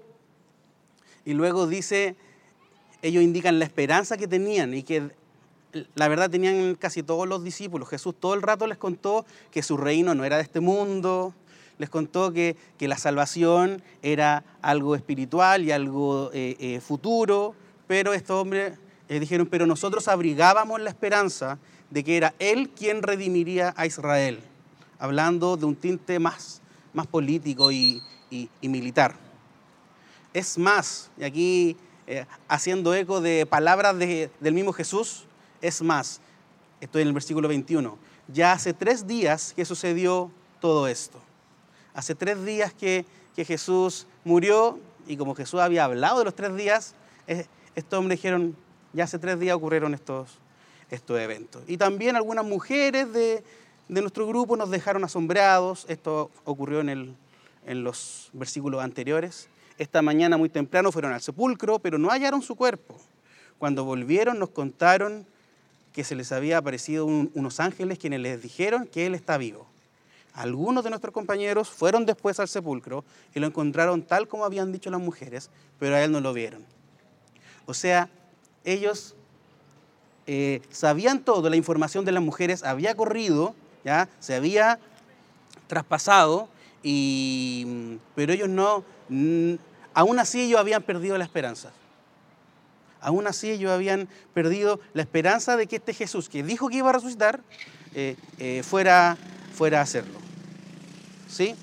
y 1.25 1.35
luego 1.35 1.66
dice, 1.66 2.16
ellos 3.02 3.23
indican 3.23 3.59
la 3.59 3.64
esperanza 3.64 4.16
que 4.16 4.28
tenían 4.28 4.75
y 4.75 4.83
que 4.83 5.11
la 5.95 6.09
verdad 6.09 6.30
tenían 6.30 6.75
casi 6.75 7.02
todos 7.02 7.28
los 7.28 7.42
discípulos. 7.42 7.88
Jesús 7.88 8.14
todo 8.19 8.35
el 8.35 8.42
rato 8.42 8.66
les 8.66 8.78
contó 8.78 9.25
que 9.50 9.62
su 9.62 9.76
reino 9.76 10.14
no 10.14 10.25
era 10.25 10.37
de 10.37 10.42
este 10.42 10.61
mundo, 10.61 11.35
les 11.80 11.88
contó 11.88 12.30
que, 12.30 12.56
la 12.78 12.99
salvación 12.99 13.82
era 14.02 14.44
algo 14.60 14.94
espiritual 14.94 15.64
y 15.64 15.72
algo 15.72 16.30
eh, 16.34 16.54
eh, 16.60 16.80
futuro, 16.80 17.54
pero 17.87 18.12
estos 18.12 18.42
hombres 18.42 18.78
eh, 19.08 19.18
dijeron, 19.18 19.46
pero 19.46 19.64
nosotros 19.66 20.06
abrigábamos 20.06 20.78
la 20.78 20.90
esperanza 20.90 21.58
de 21.88 22.04
que 22.04 22.18
era 22.18 22.34
Él 22.38 22.68
quien 22.68 23.02
redimiría 23.02 23.72
a 23.78 23.87
Israel, 23.87 24.40
hablando 24.99 25.56
de 25.56 25.64
un 25.64 25.75
tinte 25.75 26.18
más, 26.18 26.60
político 27.10 27.72
y, 27.72 28.02
militar. 28.60 29.14
Es 30.34 30.58
más, 30.58 31.10
y 31.16 31.25
aquí 31.25 31.76
eh, 32.06 32.26
haciendo 32.46 32.94
eco 32.94 33.22
de 33.22 33.46
palabras 33.46 33.99
de, 33.99 34.30
del 34.38 34.52
mismo 34.52 34.75
Jesús, 34.75 35.25
es 35.62 35.80
más, 35.80 36.20
estoy 36.78 37.00
en 37.02 37.08
el 37.08 37.14
versículo 37.14 37.49
21, 37.49 37.96
ya 38.28 38.52
hace 38.52 38.75
tres 38.75 39.06
días 39.06 39.54
que 39.56 39.64
sucedió 39.64 40.30
todo 40.60 40.87
esto. 40.87 41.22
Hace 42.00 42.14
tres 42.14 42.47
días 42.47 42.73
que, 42.73 43.04
Jesús 43.37 44.07
murió 44.25 44.78
y 45.07 45.19
como 45.19 45.35
Jesús 45.35 45.61
había 45.61 45.85
hablado 45.85 46.21
de 46.21 46.25
los 46.25 46.35
tres 46.35 46.57
días, 46.57 46.95
estos 47.75 47.99
hombres 47.99 48.19
dijeron, 48.19 48.57
ya 48.95 49.04
hace 49.04 49.19
tres 49.19 49.38
días 49.38 49.54
ocurrieron 49.54 49.92
estos, 49.92 50.38
eventos. 51.11 51.62
Y 51.66 51.76
también 51.76 52.16
algunas 52.16 52.47
mujeres 52.47 53.12
de, 53.12 53.45
nuestro 53.88 54.26
grupo 54.26 54.57
nos 54.57 54.71
dejaron 54.71 55.04
asombrados, 55.04 55.85
esto 55.90 56.30
ocurrió 56.47 56.80
en, 56.80 57.16
los 57.66 58.30
versículos 58.33 58.83
anteriores. 58.83 59.50
Esta 59.76 60.00
mañana 60.00 60.38
muy 60.38 60.49
temprano 60.49 60.90
fueron 60.92 61.12
al 61.12 61.21
sepulcro, 61.21 61.80
pero 61.80 61.99
no 61.99 62.09
hallaron 62.09 62.40
su 62.40 62.54
cuerpo. 62.54 62.97
Cuando 63.59 63.85
volvieron 63.85 64.38
nos 64.38 64.49
contaron 64.49 65.26
que 65.92 66.02
se 66.04 66.14
les 66.14 66.33
había 66.33 66.57
aparecido 66.57 67.04
un, 67.04 67.30
unos 67.35 67.61
ángeles 67.61 67.99
quienes 67.99 68.21
les 68.21 68.40
dijeron 68.40 68.87
que 68.87 69.04
Él 69.04 69.14
está 69.14 69.37
vivo. 69.37 69.66
Algunos 70.34 70.84
de 70.84 70.90
nuestros 70.90 71.12
compañeros 71.12 71.68
fueron 71.68 72.06
después 72.06 72.38
al 72.40 72.49
sepulcro 72.49 73.04
y 73.34 73.40
lo 73.40 73.46
encontraron 73.46 74.02
tal 74.02 74.28
como 74.28 74.44
habían 74.44 74.72
dicho 74.72 74.90
las 74.90 75.00
mujeres, 75.00 75.50
pero 75.78 75.96
a 75.96 76.02
Él 76.02 76.12
no 76.12 76.20
lo 76.20 76.32
vieron. 76.32 76.64
O 77.66 77.75
sea, 77.75 78.08
ellos 78.64 79.14
eh, 80.26 80.62
sabían 80.70 81.25
todo, 81.25 81.49
la 81.50 81.56
información 81.56 82.04
de 82.04 82.12
las 82.12 82.22
mujeres 82.22 82.62
había 82.62 82.94
corrido, 82.94 83.54
¿ya? 83.84 84.08
se 84.20 84.34
había 84.34 84.78
traspasado, 85.66 86.49
y, 86.82 87.99
pero 88.14 88.32
ellos 88.32 88.49
no, 88.49 88.84
mm, 89.08 89.54
aún 89.94 90.18
así 90.18 90.40
ellos 90.42 90.60
habían 90.60 90.82
perdido 90.82 91.18
la 91.18 91.25
esperanza. 91.25 91.72
Aún 93.00 93.26
así 93.26 93.50
ellos 93.50 93.70
habían 93.70 94.08
perdido 94.34 94.80
la 94.92 95.02
esperanza 95.02 95.56
de 95.56 95.66
que 95.66 95.76
este 95.76 95.94
Jesús 95.94 96.28
que 96.28 96.42
dijo 96.42 96.68
que 96.68 96.76
iba 96.76 96.90
a 96.90 96.92
resucitar 96.92 97.40
eh, 97.94 98.16
eh, 98.38 98.62
fuera, 98.62 99.16
fuera 99.61 99.81
a 99.81 99.83
hacerlo. 99.83 100.19
¿Sí? 101.29 101.55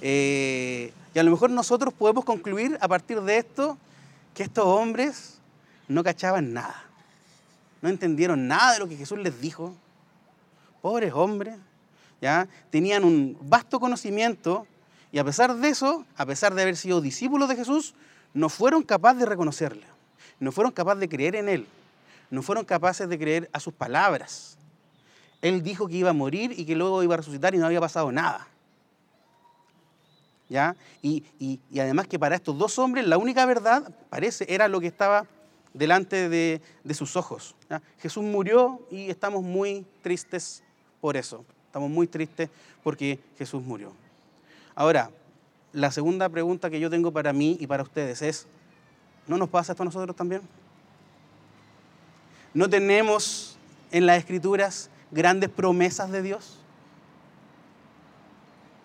Eh, 0.00 0.94
y 1.12 1.18
a 1.18 1.22
lo 1.22 1.30
mejor 1.30 1.50
nosotros 1.50 1.92
podemos 1.92 2.24
concluir 2.24 2.78
a 2.80 2.88
partir 2.88 3.20
de 3.20 3.36
esto 3.36 3.76
que 4.32 4.44
estos 4.44 4.64
hombres 4.64 5.34
no 5.88 6.02
cachaban 6.02 6.54
nada. 6.54 6.84
No 7.82 7.90
entendieron 7.90 8.48
nada 8.48 8.72
de 8.72 8.78
lo 8.78 8.88
que 8.88 8.96
Jesús 8.96 9.18
les 9.18 9.42
dijo. 9.42 9.74
Pobres 10.80 11.12
hombres, 11.12 11.58
¿ya? 12.22 12.48
Tenían 12.70 13.04
un 13.04 13.36
vasto 13.42 13.78
conocimiento 13.78 14.66
y 15.12 15.18
a 15.18 15.24
pesar 15.24 15.54
de 15.54 15.68
eso, 15.68 16.06
a 16.16 16.24
pesar 16.24 16.54
de 16.54 16.62
haber 16.62 16.78
sido 16.78 17.02
discípulos 17.02 17.50
de 17.50 17.56
Jesús, 17.56 17.92
no 18.32 18.48
fueron 18.48 18.82
capaces 18.82 19.20
de 19.20 19.26
reconocerle 19.26 19.84
no 20.40 20.50
fueron 20.50 20.72
capaces 20.72 21.00
de 21.00 21.08
creer 21.08 21.36
en 21.36 21.48
Él, 21.48 21.66
no 22.30 22.42
fueron 22.42 22.64
capaces 22.64 23.08
de 23.08 23.18
creer 23.18 23.50
a 23.52 23.60
sus 23.60 23.74
palabras. 23.74 24.57
Él 25.42 25.62
dijo 25.62 25.88
que 25.88 25.96
iba 25.96 26.10
a 26.10 26.14
morir 26.14 26.52
y 26.56 26.64
que 26.64 26.74
luego 26.74 27.02
iba 27.02 27.14
a 27.14 27.18
resucitar 27.18 27.54
y 27.54 27.58
no 27.58 27.66
había 27.66 27.80
pasado 27.80 28.10
nada. 28.12 28.48
¿Ya? 30.48 30.76
Y, 31.02 31.24
y, 31.38 31.60
además 31.78 32.08
que 32.08 32.18
para 32.18 32.36
estos 32.36 32.56
dos 32.56 32.78
hombres 32.78 33.06
la 33.06 33.18
única 33.18 33.44
verdad, 33.44 33.94
parece, 34.08 34.46
era 34.48 34.66
lo 34.66 34.80
que 34.80 34.86
estaba 34.86 35.26
delante 35.74 36.28
de, 36.28 36.62
de 36.84 36.94
sus 36.94 37.16
ojos. 37.16 37.54
Jesús 38.00 38.24
murió 38.24 38.80
y 38.90 39.10
estamos 39.10 39.42
muy 39.42 39.86
tristes 40.02 40.62
por 41.00 41.16
eso. 41.16 41.44
Estamos 41.66 41.90
muy 41.90 42.06
tristes 42.06 42.48
porque 42.82 43.20
Jesús 43.36 43.62
murió. 43.62 43.92
Ahora, 44.74 45.10
la 45.72 45.92
segunda 45.92 46.28
pregunta 46.28 46.70
que 46.70 46.80
yo 46.80 46.88
tengo 46.88 47.12
para 47.12 47.32
mí 47.32 47.58
y 47.60 47.66
para 47.66 47.82
ustedes 47.82 48.22
es, 48.22 48.48
¿No 49.28 49.36
nos 49.36 49.50
pasa 49.50 49.72
esto 49.72 49.82
a 49.82 49.84
nosotros 49.84 50.16
también? 50.16 50.40
¿No 52.54 52.68
tenemos 52.68 53.58
en 53.92 54.06
las 54.06 54.18
escrituras 54.18 54.88
grandes 55.10 55.50
promesas 55.50 56.10
de 56.10 56.22
Dios? 56.22 56.58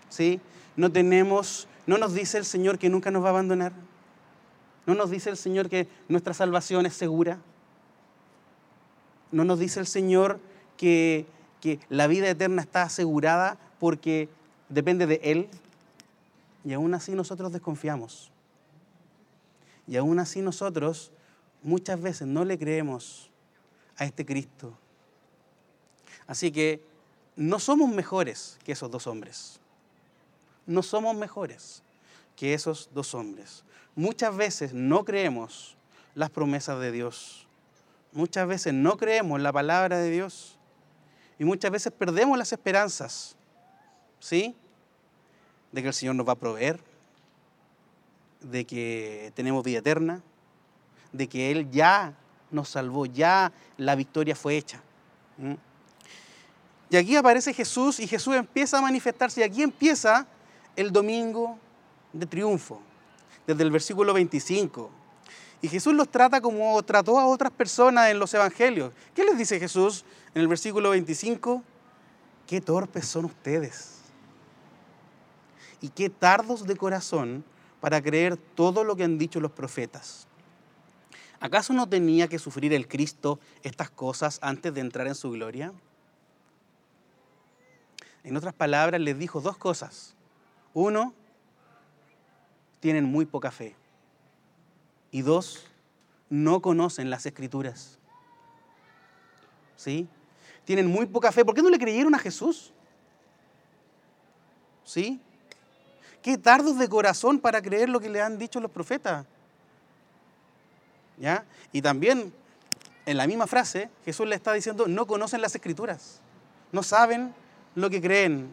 ¿Sí? 0.09 0.39
¿No 0.75 0.91
tenemos, 0.91 1.67
no 1.87 1.97
nos 1.97 2.13
dice 2.13 2.37
el 2.37 2.45
Señor 2.45 2.77
que 2.77 2.89
nunca 2.89 3.11
nos 3.11 3.23
va 3.23 3.27
a 3.27 3.31
abandonar? 3.31 3.73
¿No 4.85 4.95
nos 4.95 5.09
dice 5.09 5.29
el 5.29 5.37
Señor 5.37 5.69
que 5.69 5.87
nuestra 6.07 6.33
salvación 6.33 6.85
es 6.85 6.93
segura? 6.93 7.39
¿No 9.31 9.45
nos 9.45 9.59
dice 9.59 9.79
el 9.79 9.87
Señor 9.87 10.39
que, 10.77 11.25
que 11.61 11.79
la 11.89 12.07
vida 12.07 12.29
eterna 12.29 12.61
está 12.61 12.83
asegurada 12.83 13.57
porque 13.79 14.29
depende 14.69 15.07
de 15.07 15.19
Él? 15.23 15.49
Y 16.65 16.73
aún 16.73 16.93
así 16.93 17.13
nosotros 17.13 17.51
desconfiamos. 17.51 18.31
Y 19.87 19.97
aún 19.97 20.19
así 20.19 20.41
nosotros 20.41 21.11
muchas 21.61 22.01
veces 22.01 22.27
no 22.27 22.45
le 22.45 22.57
creemos 22.57 23.29
a 23.97 24.05
este 24.05 24.25
Cristo. 24.25 24.77
Así 26.27 26.51
que 26.51 26.81
no 27.35 27.59
somos 27.59 27.89
mejores 27.89 28.57
que 28.63 28.71
esos 28.71 28.89
dos 28.91 29.07
hombres. 29.07 29.59
No 30.65 30.83
somos 30.83 31.15
mejores 31.15 31.83
que 32.35 32.53
esos 32.53 32.89
dos 32.93 33.13
hombres. 33.13 33.63
Muchas 33.95 34.35
veces 34.35 34.73
no 34.73 35.05
creemos 35.05 35.75
las 36.15 36.29
promesas 36.29 36.79
de 36.79 36.91
Dios. 36.91 37.47
Muchas 38.11 38.47
veces 38.47 38.73
no 38.73 38.97
creemos 38.97 39.41
la 39.41 39.51
palabra 39.51 39.97
de 39.97 40.09
Dios. 40.09 40.57
Y 41.39 41.45
muchas 41.45 41.71
veces 41.71 41.91
perdemos 41.91 42.37
las 42.37 42.51
esperanzas. 42.51 43.35
¿Sí? 44.19 44.55
De 45.71 45.81
que 45.81 45.87
el 45.87 45.93
Señor 45.93 46.15
nos 46.15 46.27
va 46.27 46.33
a 46.33 46.37
proveer, 46.37 46.79
de 48.41 48.65
que 48.65 49.31
tenemos 49.35 49.63
vida 49.63 49.79
eterna, 49.79 50.21
de 51.11 51.27
que 51.27 51.51
Él 51.51 51.69
ya 51.71 52.13
nos 52.51 52.69
salvó, 52.69 53.05
ya 53.05 53.51
la 53.77 53.95
victoria 53.95 54.35
fue 54.35 54.57
hecha. 54.57 54.81
Y 56.89 56.97
aquí 56.97 57.15
aparece 57.15 57.53
Jesús 57.53 57.99
y 57.99 58.07
Jesús 58.07 58.35
empieza 58.35 58.77
a 58.77 58.81
manifestarse 58.81 59.41
y 59.41 59.43
aquí 59.43 59.63
empieza 59.63 60.27
el 60.75 60.91
domingo 60.91 61.57
de 62.11 62.25
triunfo, 62.25 62.81
desde 63.47 63.63
el 63.63 63.71
versículo 63.71 64.13
25. 64.13 64.89
Y 65.61 65.69
Jesús 65.69 65.93
los 65.93 66.09
trata 66.09 66.41
como 66.41 66.81
trató 66.83 67.17
a 67.19 67.25
otras 67.25 67.51
personas 67.51 68.09
en 68.09 68.19
los 68.19 68.33
evangelios. 68.33 68.93
¿Qué 69.15 69.23
les 69.23 69.37
dice 69.37 69.59
Jesús 69.59 70.03
en 70.35 70.41
el 70.41 70.47
versículo 70.47 70.89
25? 70.89 71.63
Qué 72.45 72.59
torpes 72.59 73.07
son 73.07 73.25
ustedes. 73.25 73.99
Y 75.79 75.89
qué 75.89 76.09
tardos 76.09 76.65
de 76.65 76.75
corazón 76.75 77.43
para 77.79 78.01
creer 78.01 78.37
todo 78.37 78.83
lo 78.83 78.95
que 78.95 79.03
han 79.03 79.17
dicho 79.17 79.39
los 79.39 79.51
profetas. 79.51 80.27
¿Acaso 81.39 81.73
no 81.73 81.89
tenía 81.89 82.27
que 82.27 82.39
sufrir 82.39 82.73
el 82.73 82.87
Cristo 82.87 83.39
estas 83.63 83.89
cosas 83.89 84.39
antes 84.41 84.73
de 84.73 84.81
entrar 84.81 85.07
en 85.07 85.15
su 85.15 85.31
gloria? 85.31 85.73
En 88.23 88.37
otras 88.37 88.53
palabras, 88.53 89.01
les 89.01 89.17
dijo 89.17 89.41
dos 89.41 89.57
cosas. 89.57 90.15
Uno, 90.73 91.13
tienen 92.79 93.03
muy 93.03 93.25
poca 93.25 93.51
fe. 93.51 93.75
Y 95.11 95.21
dos, 95.21 95.65
no 96.29 96.61
conocen 96.61 97.09
las 97.09 97.25
escrituras. 97.25 97.99
¿Sí? 99.75 100.07
Tienen 100.65 100.87
muy 100.87 101.05
poca 101.05 101.31
fe. 101.31 101.43
¿Por 101.43 101.53
qué 101.53 101.61
no 101.61 101.69
le 101.69 101.77
creyeron 101.77 102.15
a 102.15 102.19
Jesús? 102.19 102.73
¿Sí? 104.83 105.19
Qué 106.21 106.37
tardos 106.37 106.77
de 106.77 106.87
corazón 106.87 107.39
para 107.39 107.61
creer 107.61 107.89
lo 107.89 107.99
que 107.99 108.09
le 108.09 108.21
han 108.21 108.37
dicho 108.37 108.59
los 108.59 108.71
profetas. 108.71 109.25
¿Ya? 111.17 111.45
Y 111.71 111.81
también 111.81 112.33
en 113.05 113.17
la 113.17 113.27
misma 113.27 113.47
frase, 113.47 113.89
Jesús 114.05 114.27
le 114.27 114.35
está 114.35 114.53
diciendo, 114.53 114.87
no 114.87 115.05
conocen 115.05 115.41
las 115.41 115.53
escrituras, 115.55 116.21
no 116.71 116.83
saben 116.83 117.33
lo 117.75 117.89
que 117.89 118.01
creen, 118.01 118.49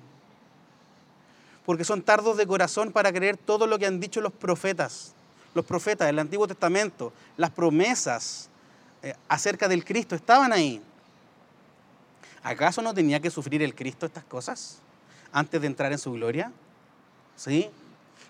porque 1.67 1.85
son 1.85 2.03
tardos 2.03 2.37
de 2.37 2.47
corazón 2.47 2.93
para 2.93 3.13
creer 3.13 3.37
todo 3.37 3.67
lo 3.67 3.79
que 3.79 3.87
han 3.87 4.01
dicho 4.01 4.21
los 4.21 4.33
profetas, 4.33 5.15
los 5.55 5.65
profetas 5.65 6.07
del 6.07 6.19
Antiguo 6.19 6.47
Testamento, 6.47 7.13
las 7.37 7.51
promesas 7.51 8.49
eh, 9.03 9.15
acerca 9.29 9.69
del 9.69 9.85
Cristo 9.85 10.15
estaban 10.15 10.53
ahí. 10.53 10.83
¿Acaso 12.43 12.81
no 12.81 12.95
tenía 12.95 13.21
que 13.21 13.31
sufrir 13.31 13.63
el 13.63 13.75
Cristo 13.75 14.07
estas 14.07 14.25
cosas 14.25 14.79
antes 15.33 15.61
de 15.61 15.67
entrar 15.67 15.93
en 15.93 15.99
su 15.99 16.13
gloria? 16.13 16.53
¿Sí? 17.37 17.71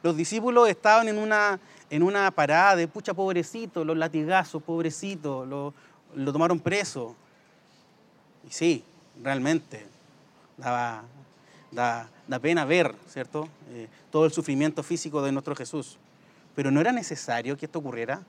Los 0.03 0.17
discípulos 0.17 0.69
estaban 0.69 1.09
en 1.09 1.19
una, 1.19 1.61
en 1.91 2.03
una 2.03 2.31
parada 2.31 2.77
de 2.77 2.89
pucha 2.89 3.15
pobrecito, 3.15 3.85
los 3.85 3.97
latigazos, 3.97 4.63
pobrecito, 4.63 5.45
lo, 5.47 5.75
lo 6.15 6.33
tomaron 6.33 6.59
preso. 6.59 7.15
Y 8.49 8.53
sí, 8.53 8.85
realmente, 9.23 9.87
daba, 10.61 11.03
da, 11.73 12.09
da 12.29 12.39
pena 12.39 12.65
ver, 12.65 12.95
¿cierto? 13.09 13.49
Eh, 13.71 13.89
todo 14.11 14.25
el 14.27 14.33
sufrimiento 14.33 14.83
físico 14.83 15.23
de 15.23 15.33
nuestro 15.33 15.57
Jesús. 15.57 15.99
Pero 16.55 16.71
no 16.71 16.81
era 16.81 16.93
necesario 16.93 17.57
que 17.57 17.67
esto 17.67 17.79
ocurriera. 17.79 18.23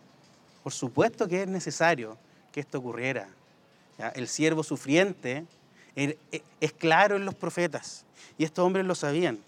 Por 0.63 0.71
supuesto 0.73 1.27
que 1.27 1.43
es 1.43 1.47
necesario 1.47 2.17
que 2.51 2.59
esto 2.59 2.77
ocurriera. 2.79 3.27
El 4.15 4.27
siervo 4.27 4.63
sufriente 4.63 5.45
er- 5.95 6.17
e- 6.31 6.41
es 6.59 6.73
claro 6.73 7.15
en 7.17 7.25
los 7.25 7.35
profetas 7.35 8.03
y 8.37 8.43
estos 8.43 8.65
hombres 8.65 8.85
lo 8.85 8.95
sabían. 8.95 9.39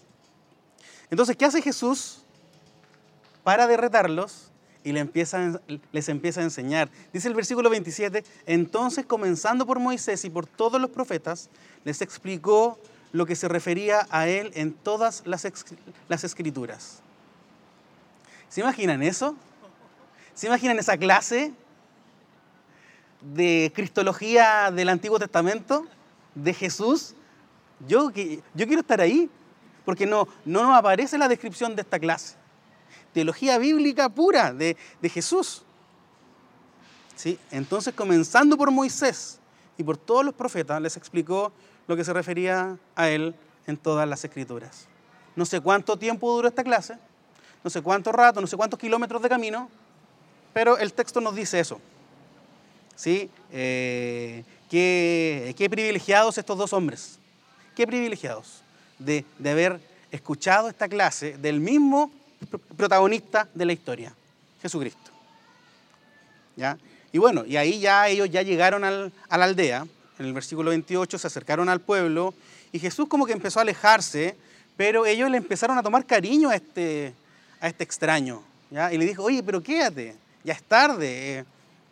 Entonces, 1.10 1.36
¿qué 1.36 1.44
hace 1.44 1.60
Jesús? 1.62 2.22
Para 3.42 3.66
de 3.66 3.76
retarlos 3.76 4.50
y 4.84 4.92
le 4.92 5.00
empieza 5.00 5.60
les 5.90 6.08
empieza 6.08 6.40
a 6.40 6.44
enseñar. 6.44 6.90
Dice 7.12 7.26
el 7.26 7.34
versículo 7.34 7.70
27, 7.70 8.22
entonces 8.46 9.06
comenzando 9.06 9.66
por 9.66 9.80
Moisés 9.80 10.24
y 10.24 10.30
por 10.30 10.46
todos 10.46 10.80
los 10.80 10.90
profetas, 10.90 11.48
les 11.84 12.02
explicó 12.02 12.78
lo 13.12 13.26
que 13.26 13.34
se 13.34 13.48
refería 13.48 14.06
a 14.10 14.28
él 14.28 14.52
en 14.54 14.74
todas 14.74 15.22
las, 15.24 15.46
las 16.08 16.24
escrituras. 16.24 17.00
¿Se 18.48 18.60
imaginan 18.60 19.02
eso? 19.02 19.34
¿Se 20.34 20.46
imaginan 20.46 20.78
esa 20.78 20.96
clase 20.96 21.52
de 23.20 23.72
cristología 23.74 24.70
del 24.70 24.88
Antiguo 24.90 25.18
Testamento, 25.18 25.86
de 26.34 26.52
Jesús? 26.52 27.14
Yo, 27.88 28.10
yo 28.10 28.66
quiero 28.66 28.80
estar 28.80 29.00
ahí, 29.00 29.30
porque 29.84 30.06
no, 30.06 30.28
no 30.44 30.64
nos 30.64 30.76
aparece 30.76 31.16
la 31.16 31.28
descripción 31.28 31.74
de 31.74 31.82
esta 31.82 31.98
clase. 31.98 32.36
Teología 33.14 33.56
bíblica 33.56 34.10
pura 34.10 34.52
de, 34.52 34.76
de 35.00 35.08
Jesús. 35.08 35.62
¿Sí? 37.16 37.38
Entonces, 37.50 37.94
comenzando 37.94 38.58
por 38.58 38.70
Moisés 38.70 39.38
y 39.78 39.84
por 39.84 39.96
todos 39.96 40.24
los 40.24 40.34
profetas, 40.34 40.82
les 40.82 40.96
explicó 40.96 41.52
lo 41.86 41.96
que 41.96 42.04
se 42.04 42.12
refería 42.12 42.76
a 42.96 43.08
él 43.08 43.34
en 43.66 43.76
todas 43.76 44.06
las 44.08 44.24
escrituras. 44.24 44.86
No 45.36 45.46
sé 45.46 45.60
cuánto 45.60 45.96
tiempo 45.96 46.30
duró 46.34 46.48
esta 46.48 46.64
clase, 46.64 46.98
no 47.62 47.70
sé 47.70 47.80
cuánto 47.82 48.12
rato, 48.12 48.40
no 48.40 48.46
sé 48.46 48.56
cuántos 48.56 48.78
kilómetros 48.78 49.22
de 49.22 49.28
camino, 49.28 49.70
pero 50.52 50.76
el 50.76 50.92
texto 50.92 51.20
nos 51.20 51.34
dice 51.34 51.60
eso. 51.60 51.80
¿Sí? 52.96 53.30
Eh, 53.50 54.44
qué, 54.70 55.54
qué 55.56 55.70
privilegiados 55.70 56.36
estos 56.38 56.58
dos 56.58 56.72
hombres. 56.72 57.18
Qué 57.74 57.86
privilegiados 57.86 58.62
de, 58.98 59.24
de 59.38 59.50
haber 59.50 59.80
escuchado 60.12 60.68
esta 60.68 60.88
clase 60.88 61.36
del 61.38 61.58
mismo 61.58 62.12
protagonista 62.46 63.48
de 63.54 63.64
la 63.64 63.72
historia, 63.72 64.14
Jesucristo. 64.62 65.10
¿Ya? 66.56 66.78
Y 67.12 67.18
bueno, 67.18 67.44
y 67.44 67.56
ahí 67.56 67.80
ya 67.80 68.08
ellos 68.08 68.30
ya 68.30 68.42
llegaron 68.42 68.84
al- 68.84 69.12
a 69.28 69.38
la 69.38 69.44
aldea, 69.44 69.86
en 70.18 70.26
el 70.26 70.32
versículo 70.32 70.70
28 70.70 71.18
se 71.18 71.26
acercaron 71.26 71.68
al 71.68 71.80
pueblo 71.80 72.34
y 72.72 72.78
Jesús 72.78 73.08
como 73.08 73.26
que 73.26 73.32
empezó 73.32 73.58
a 73.60 73.62
alejarse, 73.62 74.36
pero 74.76 75.06
ellos 75.06 75.30
le 75.30 75.36
empezaron 75.38 75.78
a 75.78 75.82
tomar 75.82 76.06
cariño 76.06 76.50
a 76.50 76.56
este, 76.56 77.14
a 77.60 77.68
este 77.68 77.84
extraño. 77.84 78.42
¿ya? 78.70 78.92
Y 78.92 78.98
le 78.98 79.04
dijo, 79.06 79.22
oye, 79.24 79.42
pero 79.42 79.62
quédate, 79.62 80.16
ya 80.44 80.52
es 80.54 80.62
tarde, 80.62 81.38
eh, 81.40 81.44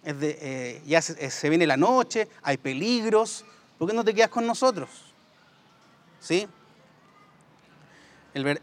es 0.04 0.18
de- 0.20 0.38
eh, 0.40 0.82
ya 0.86 1.00
se, 1.02 1.48
viene 1.48 1.66
la 1.66 1.76
noche, 1.76 2.28
hay 2.42 2.56
peligros, 2.56 3.44
¿por 3.78 3.88
qué 3.88 3.94
no 3.94 4.04
te 4.04 4.14
quedas 4.14 4.30
con 4.30 4.46
nosotros? 4.46 4.88
¿Sí? 6.20 6.46
El, 8.34 8.60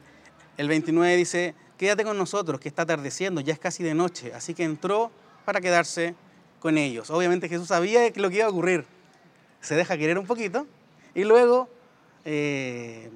el 0.58 0.68
29 0.68 1.16
dice, 1.16 1.54
quédate 1.80 2.04
con 2.04 2.18
nosotros, 2.18 2.60
que 2.60 2.68
está 2.68 2.82
atardeciendo, 2.82 3.40
ya 3.40 3.54
es 3.54 3.60
casi 3.60 3.84
de 3.84 3.94
noche. 3.94 4.34
Así 4.34 4.54
que 4.54 4.66
entró 4.66 5.12
para 5.46 5.62
quedarse 5.62 6.14
con 6.60 6.78
ellos. 6.78 7.10
Obviamente 7.10 7.48
Jesús 7.48 7.70
sabía 7.70 8.02
lo 8.16 8.30
que 8.30 8.36
iba 8.36 8.46
a 8.46 8.50
ocurrir. 8.50 8.86
Se 9.62 9.76
deja 9.76 9.98
querer 9.98 10.20
un 10.20 10.28
poquito 10.28 10.68
y 11.16 11.24
luego 11.24 11.70
eh, 12.26 13.10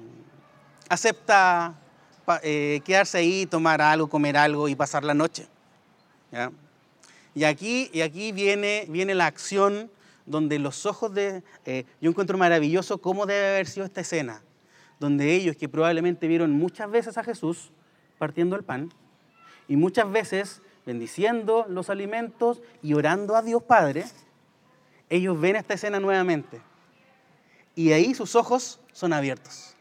acepta 0.88 1.74
eh, 2.42 2.80
quedarse 2.86 3.18
ahí, 3.18 3.44
tomar 3.44 3.82
algo, 3.82 4.08
comer 4.08 4.38
algo 4.38 4.66
y 4.66 4.74
pasar 4.74 5.04
la 5.04 5.12
noche. 5.12 5.46
¿ya? 6.32 6.50
Y 7.34 7.44
aquí, 7.44 7.90
y 7.92 8.00
aquí 8.00 8.32
viene, 8.32 8.86
viene 8.88 9.14
la 9.14 9.26
acción 9.26 9.90
donde 10.24 10.58
los 10.58 10.86
ojos 10.86 11.12
de... 11.12 11.42
eh, 11.66 11.84
yo 12.00 12.08
encuentro 12.08 12.38
maravilloso 12.38 12.96
cómo 12.96 13.26
debe 13.26 13.46
haber 13.46 13.66
sido 13.66 13.84
esta 13.84 14.00
escena, 14.00 14.40
donde 14.98 15.34
ellos 15.34 15.54
que 15.54 15.68
probablemente 15.68 16.26
vieron 16.28 16.52
muchas 16.52 16.90
veces 16.90 17.18
a 17.18 17.24
Jesús 17.24 17.70
partiendo 18.18 18.56
el 18.56 18.64
pan 18.64 18.90
y 19.68 19.76
muchas 19.76 20.10
veces 20.10 20.62
bendiciendo 20.86 21.66
los 21.68 21.90
alimentos 21.90 22.60
y 22.82 22.94
orando 22.94 23.36
a 23.36 23.42
Dios 23.42 23.62
Padre, 23.62 24.04
ellos 25.08 25.40
ven 25.40 25.56
esta 25.56 25.74
escena 25.74 26.00
nuevamente. 26.00 26.60
Y 27.74 27.92
ahí 27.92 28.14
sus 28.14 28.36
ojos 28.36 28.80
son 28.92 29.12
abiertos. 29.12 29.74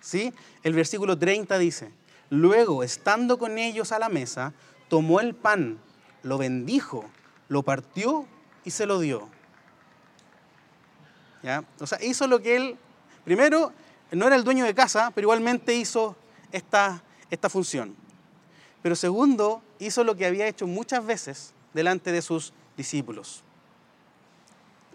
¿Sí? 0.00 0.32
El 0.62 0.74
versículo 0.74 1.18
30 1.18 1.58
dice, 1.58 1.92
luego, 2.30 2.82
estando 2.82 3.38
con 3.38 3.58
ellos 3.58 3.92
a 3.92 3.98
la 3.98 4.08
mesa, 4.08 4.52
tomó 4.88 5.20
el 5.20 5.34
pan, 5.34 5.78
lo 6.22 6.38
bendijo, 6.38 7.04
lo 7.48 7.62
partió 7.62 8.26
y 8.64 8.70
se 8.70 8.86
lo 8.86 9.00
dio. 9.00 9.28
¿Ya? 11.42 11.64
O 11.80 11.86
sea, 11.86 12.02
hizo 12.02 12.26
lo 12.26 12.40
que 12.40 12.56
él, 12.56 12.76
primero, 13.24 13.72
no 14.12 14.26
era 14.26 14.36
el 14.36 14.44
dueño 14.44 14.64
de 14.64 14.74
casa, 14.74 15.10
pero 15.14 15.26
igualmente 15.26 15.74
hizo 15.74 16.16
esta, 16.52 17.02
esta 17.30 17.48
función. 17.48 17.96
Pero 18.82 18.96
segundo, 18.96 19.62
hizo 19.78 20.04
lo 20.04 20.16
que 20.16 20.26
había 20.26 20.46
hecho 20.46 20.66
muchas 20.66 21.04
veces 21.04 21.52
delante 21.72 22.12
de 22.12 22.22
sus 22.22 22.52
discípulos. 22.76 23.42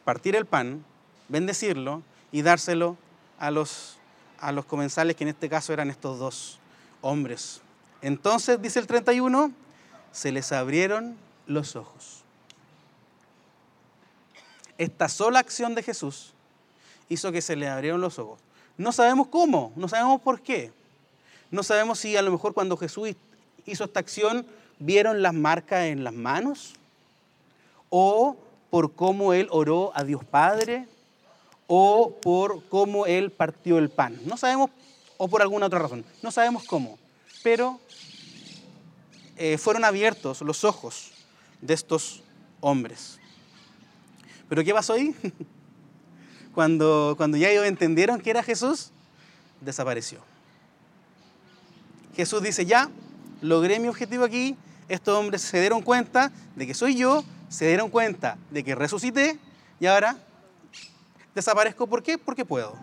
Partir 0.03 0.35
el 0.35 0.45
pan, 0.45 0.83
bendecirlo 1.29 2.03
y 2.31 2.41
dárselo 2.41 2.97
a 3.39 3.51
los, 3.51 3.97
a 4.39 4.51
los 4.51 4.65
comensales, 4.65 5.15
que 5.15 5.23
en 5.23 5.29
este 5.29 5.49
caso 5.49 5.73
eran 5.73 5.89
estos 5.89 6.19
dos 6.19 6.59
hombres. 7.01 7.61
Entonces, 8.01 8.61
dice 8.61 8.79
el 8.79 8.87
31, 8.87 9.51
se 10.11 10.31
les 10.31 10.51
abrieron 10.51 11.17
los 11.45 11.75
ojos. 11.75 12.23
Esta 14.77 15.09
sola 15.09 15.39
acción 15.39 15.75
de 15.75 15.83
Jesús 15.83 16.33
hizo 17.09 17.31
que 17.31 17.41
se 17.41 17.55
le 17.55 17.67
abrieron 17.67 18.01
los 18.01 18.19
ojos. 18.19 18.39
No 18.77 18.91
sabemos 18.91 19.27
cómo, 19.27 19.73
no 19.75 19.87
sabemos 19.87 20.21
por 20.21 20.41
qué. 20.41 20.71
No 21.51 21.63
sabemos 21.63 21.99
si 21.99 22.15
a 22.17 22.21
lo 22.21 22.31
mejor 22.31 22.53
cuando 22.53 22.77
Jesús 22.77 23.15
hizo 23.65 23.83
esta 23.83 23.99
acción 23.99 24.45
vieron 24.79 25.21
las 25.21 25.33
marcas 25.33 25.85
en 25.85 26.03
las 26.03 26.13
manos 26.13 26.73
o 27.89 28.37
por 28.69 28.93
cómo 28.93 29.33
él 29.33 29.47
oró 29.51 29.91
a 29.95 30.03
Dios 30.03 30.23
Padre 30.25 30.87
o 31.67 32.17
por 32.21 32.63
cómo 32.65 33.05
él 33.05 33.31
partió 33.31 33.77
el 33.77 33.89
pan. 33.89 34.19
No 34.25 34.37
sabemos, 34.37 34.71
o 35.17 35.27
por 35.27 35.41
alguna 35.41 35.65
otra 35.65 35.79
razón. 35.79 36.05
No 36.21 36.31
sabemos 36.31 36.63
cómo, 36.63 36.97
pero 37.43 37.79
eh, 39.35 39.57
fueron 39.57 39.83
abiertos 39.83 40.41
los 40.41 40.63
ojos 40.63 41.11
de 41.61 41.73
estos 41.73 42.23
hombres. 42.61 43.19
¿Pero 44.49 44.63
qué 44.63 44.73
pasó 44.73 44.93
ahí? 44.93 45.15
Cuando, 46.53 47.13
cuando 47.17 47.37
ya 47.37 47.51
ellos 47.51 47.67
entendieron 47.67 48.19
que 48.19 48.31
era 48.31 48.41
Jesús, 48.41 48.89
desapareció. 49.61 50.21
Jesús 52.17 52.41
dice, 52.41 52.65
ya, 52.65 52.89
logré 53.41 53.79
mi 53.79 53.87
objetivo 53.87 54.23
aquí, 54.23 54.57
estos 54.89 55.15
hombres 55.15 55.43
se 55.43 55.59
dieron 55.59 55.83
cuenta 55.83 56.31
de 56.55 56.65
que 56.65 56.73
soy 56.73 56.95
yo, 56.95 57.23
se 57.47 57.67
dieron 57.67 57.91
cuenta 57.91 58.39
de 58.49 58.63
que 58.63 58.73
resucité 58.73 59.37
y 59.79 59.85
ahora 59.85 60.17
desaparezco. 61.35 61.85
¿Por 61.85 62.01
qué? 62.01 62.17
Porque 62.17 62.43
puedo. 62.43 62.75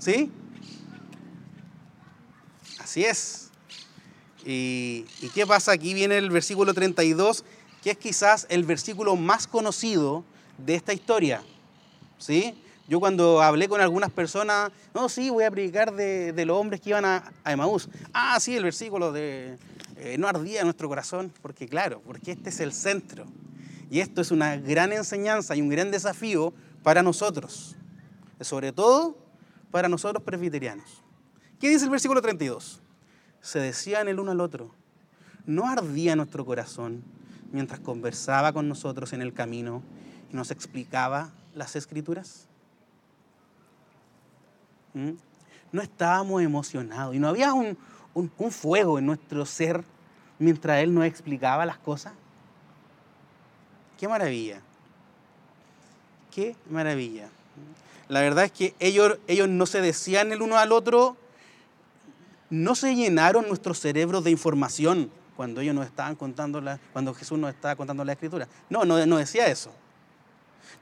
¿Sí? 0.00 0.32
Así 2.80 3.04
es. 3.04 3.50
¿Y, 4.44 5.04
qué 5.32 5.46
pasa? 5.46 5.70
Aquí 5.70 5.94
viene 5.94 6.18
el 6.18 6.30
versículo 6.30 6.74
32, 6.74 7.44
que 7.80 7.92
es 7.92 7.96
quizás 7.96 8.46
el 8.50 8.64
versículo 8.64 9.14
más 9.14 9.46
conocido 9.46 10.24
de 10.58 10.74
esta 10.74 10.92
historia. 10.92 11.42
¿Sí? 12.18 12.60
Yo 12.88 13.00
cuando 13.00 13.42
hablé 13.42 13.68
con 13.68 13.80
algunas 13.80 14.10
personas, 14.10 14.72
no, 14.94 15.08
sí, 15.10 15.28
voy 15.28 15.44
a 15.44 15.50
predicar 15.50 15.94
de, 15.94 16.32
de 16.32 16.46
los 16.46 16.56
hombres 16.56 16.80
que 16.80 16.90
iban 16.90 17.04
a, 17.04 17.32
a 17.44 17.52
Emaús. 17.52 17.88
Ah, 18.14 18.38
sí, 18.40 18.56
el 18.56 18.64
versículo 18.64 19.12
de 19.12 19.58
eh, 20.00 20.16
no 20.16 20.28
ardía 20.28 20.62
nuestro 20.62 20.88
corazón, 20.88 21.32
porque 21.42 21.68
claro, 21.68 22.00
porque 22.04 22.32
este 22.32 22.50
es 22.50 22.60
el 22.60 22.72
centro. 22.72 23.26
Y 23.90 24.00
esto 24.00 24.20
es 24.20 24.30
una 24.30 24.56
gran 24.56 24.92
enseñanza 24.92 25.56
y 25.56 25.60
un 25.60 25.68
gran 25.68 25.90
desafío 25.90 26.54
para 26.82 27.02
nosotros, 27.02 27.76
sobre 28.40 28.72
todo 28.72 29.18
para 29.70 29.88
nosotros 29.88 30.22
presbiterianos. 30.22 31.02
¿Qué 31.58 31.68
dice 31.68 31.84
el 31.84 31.90
versículo 31.90 32.22
32? 32.22 32.80
Se 33.40 33.58
decían 33.58 34.08
el 34.08 34.20
uno 34.20 34.30
al 34.30 34.40
otro, 34.40 34.72
¿no 35.46 35.68
ardía 35.68 36.14
nuestro 36.14 36.44
corazón 36.46 37.02
mientras 37.50 37.80
conversaba 37.80 38.52
con 38.52 38.68
nosotros 38.68 39.12
en 39.12 39.22
el 39.22 39.32
camino 39.32 39.82
y 40.32 40.36
nos 40.36 40.50
explicaba 40.50 41.32
las 41.54 41.74
escrituras? 41.74 42.48
¿Mm? 44.98 45.12
No 45.70 45.80
estábamos 45.82 46.42
emocionados 46.42 47.14
y 47.14 47.20
no 47.20 47.28
había 47.28 47.52
un, 47.52 47.78
un- 48.14 48.50
fuego 48.50 48.98
en 48.98 49.06
nuestro 49.06 49.46
ser 49.46 49.84
mientras 50.40 50.82
Él 50.82 50.92
nos 50.92 51.04
explicaba 51.04 51.64
las 51.64 51.78
cosas. 51.78 52.14
Qué 53.98 54.08
maravilla. 54.08 54.60
Qué 56.34 56.56
maravilla. 56.68 57.28
La 58.08 58.20
verdad 58.20 58.44
es 58.44 58.52
que 58.52 58.74
ellos, 58.80 59.18
ellos 59.28 59.48
no 59.48 59.66
se 59.66 59.80
decían 59.80 60.32
el 60.32 60.42
uno 60.42 60.56
al 60.56 60.72
otro, 60.72 61.16
no 62.50 62.74
se 62.74 62.96
llenaron 62.96 63.46
nuestros 63.46 63.78
cerebros 63.78 64.24
de 64.24 64.30
información 64.30 65.10
cuando 65.36 65.60
ellos 65.60 65.74
nos 65.74 65.86
estaban 65.86 66.16
contando, 66.16 66.60
la, 66.60 66.80
cuando 66.92 67.14
Jesús 67.14 67.38
nos 67.38 67.50
estaba 67.50 67.76
contando 67.76 68.04
la 68.04 68.12
escritura. 68.12 68.48
No, 68.70 68.84
no, 68.84 69.04
no 69.06 69.16
decía 69.18 69.46
eso. 69.46 69.70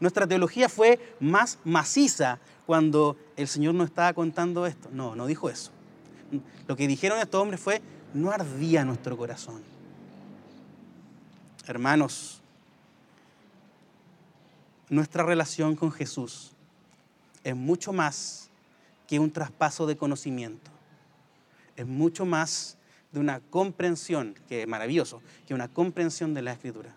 Nuestra 0.01 0.27
teología 0.27 0.69
fue 0.69 0.99
más 1.21 1.59
maciza 1.65 2.39
cuando 2.67 3.17
el 3.37 3.49
Señor 3.49 3.75
nos 3.75 3.89
estaba 3.89 4.13
contando 4.13 4.67
esto. 4.67 4.89
No, 4.93 5.15
no 5.17 5.27
dijo 5.27 5.49
eso. 5.49 5.71
Lo 6.67 6.77
que 6.77 6.87
dijeron 6.89 7.19
estos 7.19 7.41
hombres 7.41 7.61
fue, 7.61 7.81
no 8.13 8.31
ardía 8.31 8.85
nuestro 8.85 9.17
corazón. 9.17 9.63
Hermanos, 11.67 12.41
nuestra 14.89 15.25
relación 15.25 15.77
con 15.77 15.91
Jesús 15.91 16.53
es 17.43 17.57
mucho 17.57 17.93
más 17.93 18.51
que 19.07 19.19
un 19.19 19.31
traspaso 19.31 19.87
de 19.87 19.97
conocimiento. 19.97 20.71
Es 21.77 21.87
mucho 21.87 22.25
más 22.25 22.77
de 23.13 23.21
una 23.21 23.41
comprensión, 23.41 24.35
que 24.49 24.63
es 24.63 24.69
maravilloso, 24.69 25.23
que 25.47 25.55
una 25.55 25.69
comprensión 25.69 26.35
de 26.35 26.43
la 26.43 26.53
Escritura. 26.53 26.95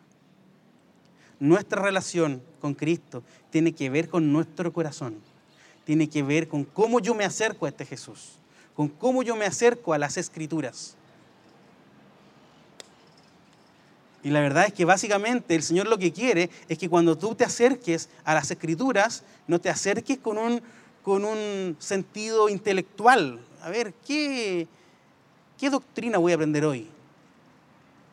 Nuestra 1.39 1.81
relación 1.81 2.41
con 2.59 2.73
Cristo 2.73 3.23
tiene 3.49 3.73
que 3.73 3.89
ver 3.89 4.09
con 4.09 4.31
nuestro 4.33 4.73
corazón, 4.73 5.15
tiene 5.85 6.09
que 6.09 6.21
ver 6.21 6.47
con 6.49 6.65
cómo 6.65 6.99
yo 6.99 7.15
me 7.15 7.23
acerco 7.23 7.65
a 7.65 7.69
este 7.69 7.85
Jesús, 7.85 8.33
con 8.75 8.89
cómo 8.89 9.23
yo 9.23 9.35
me 9.35 9.45
acerco 9.45 9.93
a 9.93 9.97
las 9.97 10.17
Escrituras. 10.17 10.95
Y 14.21 14.31
la 14.31 14.41
verdad 14.41 14.65
es 14.65 14.73
que 14.73 14.83
básicamente 14.83 15.55
el 15.55 15.63
Señor 15.63 15.87
lo 15.87 15.97
que 15.97 16.11
quiere 16.11 16.49
es 16.67 16.77
que 16.77 16.89
cuando 16.89 17.17
tú 17.17 17.35
te 17.35 17.45
acerques 17.45 18.09
a 18.25 18.33
las 18.33 18.51
escrituras, 18.51 19.23
no 19.47 19.59
te 19.59 19.69
acerques 19.69 20.17
con 20.17 20.37
un, 20.37 20.61
con 21.03 21.23
un 21.23 21.77
sentido 21.79 22.49
intelectual. 22.49 23.39
A 23.61 23.69
ver, 23.69 23.93
¿qué, 24.05 24.67
qué 25.57 25.69
doctrina 25.69 26.17
voy 26.17 26.33
a 26.33 26.35
aprender 26.35 26.65
hoy? 26.65 26.89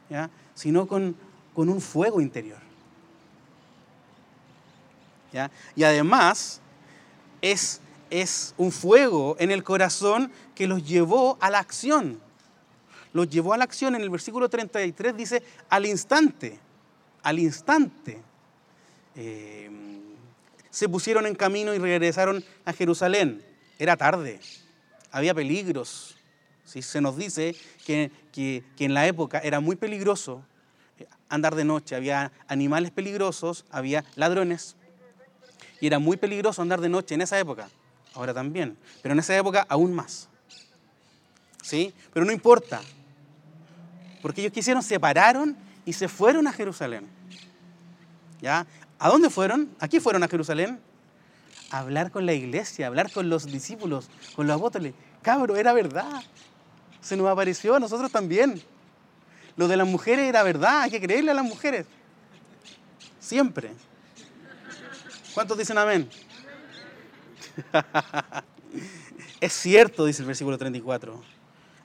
¿Ya? 0.08 0.30
Sino 0.54 0.86
con, 0.86 1.16
con 1.52 1.68
un 1.68 1.80
fuego 1.80 2.20
interior. 2.20 2.65
Y 5.74 5.84
además 5.84 6.60
es, 7.42 7.80
es 8.10 8.54
un 8.56 8.72
fuego 8.72 9.36
en 9.38 9.50
el 9.50 9.62
corazón 9.62 10.30
que 10.54 10.66
los 10.66 10.84
llevó 10.86 11.36
a 11.40 11.50
la 11.50 11.58
acción 11.58 12.20
los 13.12 13.30
llevó 13.30 13.54
a 13.54 13.56
la 13.56 13.64
acción. 13.64 13.94
En 13.94 14.02
el 14.02 14.10
versículo 14.10 14.46
33 14.50 15.16
dice, 15.16 15.42
al 15.70 15.86
instante, 15.86 16.58
al 17.22 17.38
instante, 17.38 18.20
eh, 19.14 19.70
se 20.70 20.86
pusieron 20.86 21.24
en 21.26 21.34
camino 21.34 21.72
y 21.74 21.78
regresaron 21.78 22.44
a 22.66 22.74
Jerusalén. 22.74 23.42
Era 23.78 23.96
tarde, 23.96 24.38
había 25.10 25.32
peligros. 25.34 26.18
¿sí? 26.66 26.82
Se 26.82 27.00
nos 27.00 27.16
dice 27.16 27.56
que, 27.86 28.10
que- 28.32 28.62
que 28.76 28.84
en 28.84 28.92
la 28.92 29.06
época 29.06 29.38
era 29.38 29.60
muy 29.60 29.76
peligroso 29.76 30.42
eh, 30.98 31.06
andar 31.30 31.54
de 31.54 31.64
noche, 31.64 31.96
había 31.96 32.32
animales 32.48 32.90
peligrosos, 32.90 33.64
había 33.70 34.04
ladrones, 34.16 34.76
y 35.80 35.86
era 35.86 35.98
muy 35.98 36.16
peligroso 36.16 36.62
andar 36.62 36.80
de 36.80 36.88
noche 36.88 37.14
en 37.14 37.22
esa 37.22 37.38
época, 37.38 37.68
ahora 38.14 38.32
también, 38.32 38.76
pero 39.02 39.12
en 39.12 39.18
esa 39.18 39.36
época 39.36 39.66
aún 39.68 39.94
más. 39.94 40.28
¿Sí? 41.62 41.92
Pero 42.12 42.24
no 42.24 42.32
importa, 42.32 42.80
porque 44.22 44.40
ellos 44.40 44.52
quisieron, 44.52 44.82
se 44.82 44.90
separaron 44.90 45.56
y 45.84 45.92
se 45.92 46.08
fueron 46.08 46.46
a 46.46 46.52
Jerusalén. 46.52 47.06
¿Ya? 48.40 48.66
¿A 48.98 49.08
dónde 49.08 49.30
fueron? 49.30 49.70
¿A 49.78 49.88
qué 49.88 50.00
fueron 50.00 50.22
a 50.22 50.28
Jerusalén? 50.28 50.80
A 51.70 51.78
hablar 51.78 52.10
con 52.10 52.26
la 52.26 52.32
iglesia, 52.32 52.86
a 52.86 52.88
hablar 52.88 53.12
con 53.12 53.28
los 53.28 53.46
discípulos, 53.46 54.08
con 54.34 54.46
los 54.46 54.56
apóstoles. 54.56 54.94
Cabro, 55.22 55.56
era 55.56 55.72
verdad. 55.72 56.22
Se 57.00 57.16
nos 57.16 57.28
apareció 57.28 57.74
a 57.74 57.80
nosotros 57.80 58.10
también. 58.10 58.62
Lo 59.56 59.68
de 59.68 59.76
las 59.76 59.86
mujeres 59.86 60.26
era 60.28 60.42
verdad, 60.42 60.82
hay 60.82 60.90
que 60.90 61.00
creerle 61.00 61.30
a 61.30 61.34
las 61.34 61.44
mujeres. 61.44 61.86
Siempre. 63.20 63.70
¿Cuántos 65.36 65.58
dicen 65.58 65.76
amén? 65.76 66.08
es 69.38 69.52
cierto, 69.52 70.06
dice 70.06 70.22
el 70.22 70.28
versículo 70.28 70.56
34. 70.56 71.22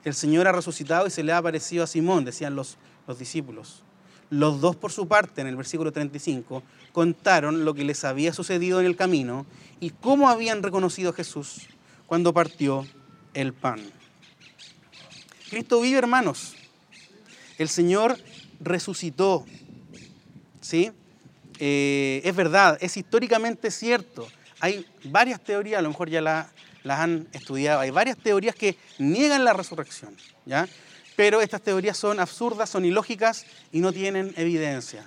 El 0.06 0.14
Señor 0.14 0.48
ha 0.48 0.54
resucitado 0.54 1.06
y 1.06 1.10
se 1.10 1.22
le 1.22 1.34
ha 1.34 1.38
aparecido 1.40 1.84
a 1.84 1.88
Simón, 1.88 2.24
decían 2.24 2.56
los, 2.56 2.78
los 3.08 3.20
discípulos. 3.20 3.84
Los 4.30 4.62
dos 4.62 4.78
por 4.78 4.94
su 4.94 5.06
parte, 5.06 5.42
en 5.42 5.48
el 5.48 5.58
versículo 5.58 5.92
35, 5.92 6.64
contaron 6.94 7.66
lo 7.66 7.74
que 7.74 7.84
les 7.84 8.06
había 8.06 8.32
sucedido 8.32 8.80
en 8.80 8.86
el 8.86 8.96
camino 8.96 9.46
y 9.82 9.90
cómo 9.90 10.30
habían 10.30 10.64
reconocido 10.64 11.10
a 11.10 11.14
Jesús 11.14 11.68
cuando 12.08 12.34
partió 12.34 12.88
el 13.34 13.52
pan. 13.52 13.82
Cristo 15.50 15.82
vive, 15.82 15.98
hermanos. 15.98 16.56
El 17.58 17.68
Señor 17.68 18.18
resucitó. 18.62 19.46
¿Sí? 20.62 20.94
Eh, 21.64 22.22
es 22.24 22.36
verdad, 22.36 22.80
es 22.82 22.98
históricamente 22.98 23.70
cierto. 23.70 24.28
Hay 24.60 24.84
varias 25.04 25.40
teorías, 25.40 25.78
a 25.78 25.82
lo 25.84 25.90
mejor 25.90 26.10
ya 26.10 26.20
la- 26.20 26.50
las 26.84 27.00
han 27.00 27.28
estudiado, 27.34 27.82
hay 27.82 27.92
varias 27.92 28.18
teorías 28.18 28.56
que 28.56 28.78
niegan 28.98 29.46
la 29.46 29.54
resurrección, 29.54 30.18
¿ya? 30.48 30.68
Pero 31.16 31.40
estas 31.40 31.62
teorías 31.62 31.98
son 31.98 32.20
absurdas, 32.20 32.68
son 32.68 32.84
ilógicas 32.84 33.46
y 33.72 33.80
no 33.80 33.94
tienen 33.94 34.34
evidencia. 34.38 35.06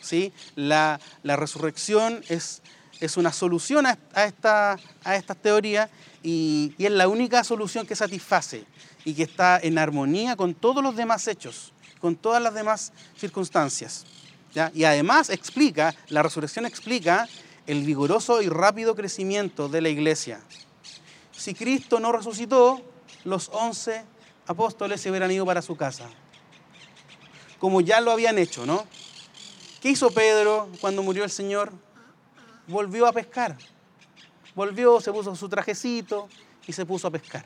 ¿sí? 0.00 0.32
La, 0.54 1.00
resurrección 1.24 2.22
es, 2.28 2.62
es 3.00 3.16
una 3.16 3.32
solución 3.32 3.84
a, 3.86 3.98
a 4.14 4.26
esta, 4.26 4.78
estas 5.04 5.36
teorías 5.38 5.90
y, 6.22 6.72
y 6.78 6.86
es 6.86 6.92
la 6.92 7.08
única 7.08 7.42
solución 7.42 7.84
que 7.84 7.96
satisface 7.96 8.64
y 9.04 9.14
que 9.14 9.24
está 9.24 9.58
en 9.60 9.76
armonía 9.76 10.36
con 10.36 10.54
todos 10.54 10.84
los 10.84 10.94
demás 10.94 11.26
hechos, 11.26 11.72
con 12.00 12.14
todas 12.14 12.40
las 12.40 12.54
demás 12.54 12.92
circunstancias. 13.18 14.04
¿Ya? 14.52 14.70
Y 14.74 14.84
además 14.84 15.30
explica, 15.30 15.94
la 16.08 16.22
resurrección 16.22 16.66
explica 16.66 17.28
el 17.66 17.84
vigoroso 17.84 18.42
y 18.42 18.48
rápido 18.48 18.94
crecimiento 18.94 19.68
de 19.68 19.80
la 19.80 19.88
iglesia. 19.88 20.40
Si 21.32 21.54
Cristo 21.54 22.00
no 22.00 22.12
resucitó, 22.12 22.82
los 23.24 23.48
once 23.52 24.04
apóstoles 24.46 25.00
se 25.00 25.10
hubieran 25.10 25.30
ido 25.30 25.46
para 25.46 25.62
su 25.62 25.76
casa, 25.76 26.08
como 27.58 27.80
ya 27.80 28.00
lo 28.00 28.10
habían 28.10 28.38
hecho, 28.38 28.66
¿no? 28.66 28.86
¿Qué 29.80 29.90
hizo 29.90 30.10
Pedro 30.10 30.68
cuando 30.80 31.02
murió 31.02 31.24
el 31.24 31.30
Señor? 31.30 31.72
Volvió 32.66 33.06
a 33.06 33.12
pescar. 33.12 33.56
Volvió, 34.54 35.00
se 35.00 35.12
puso 35.12 35.34
su 35.36 35.48
trajecito 35.48 36.28
y 36.66 36.72
se 36.72 36.84
puso 36.84 37.06
a 37.06 37.10
pescar. 37.10 37.44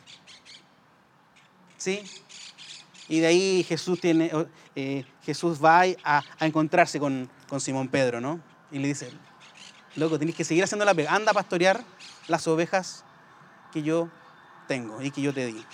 ¿Sí? 1.76 2.02
Y 3.08 3.20
de 3.20 3.26
ahí 3.26 3.64
Jesús, 3.68 4.00
tiene, 4.00 4.30
eh, 4.74 5.04
Jesús 5.24 5.62
va 5.62 5.82
a, 6.04 6.22
a 6.38 6.46
encontrarse 6.46 7.00
con, 7.00 7.30
con 7.48 7.60
Simón 7.60 7.88
Pedro, 7.88 8.20
¿no? 8.20 8.40
Y 8.70 8.78
le 8.78 8.88
dice, 8.88 9.12
loco, 9.96 10.18
tienes 10.18 10.36
que 10.36 10.44
seguir 10.44 10.64
haciendo 10.64 10.84
la 10.84 10.94
pega. 10.94 11.14
Anda 11.14 11.30
a 11.30 11.34
pastorear 11.34 11.82
las 12.28 12.46
ovejas 12.46 13.04
que 13.72 13.82
yo 13.82 14.08
tengo 14.66 15.00
y 15.02 15.10
que 15.10 15.22
yo 15.22 15.32
te 15.32 15.46
di. 15.46 15.64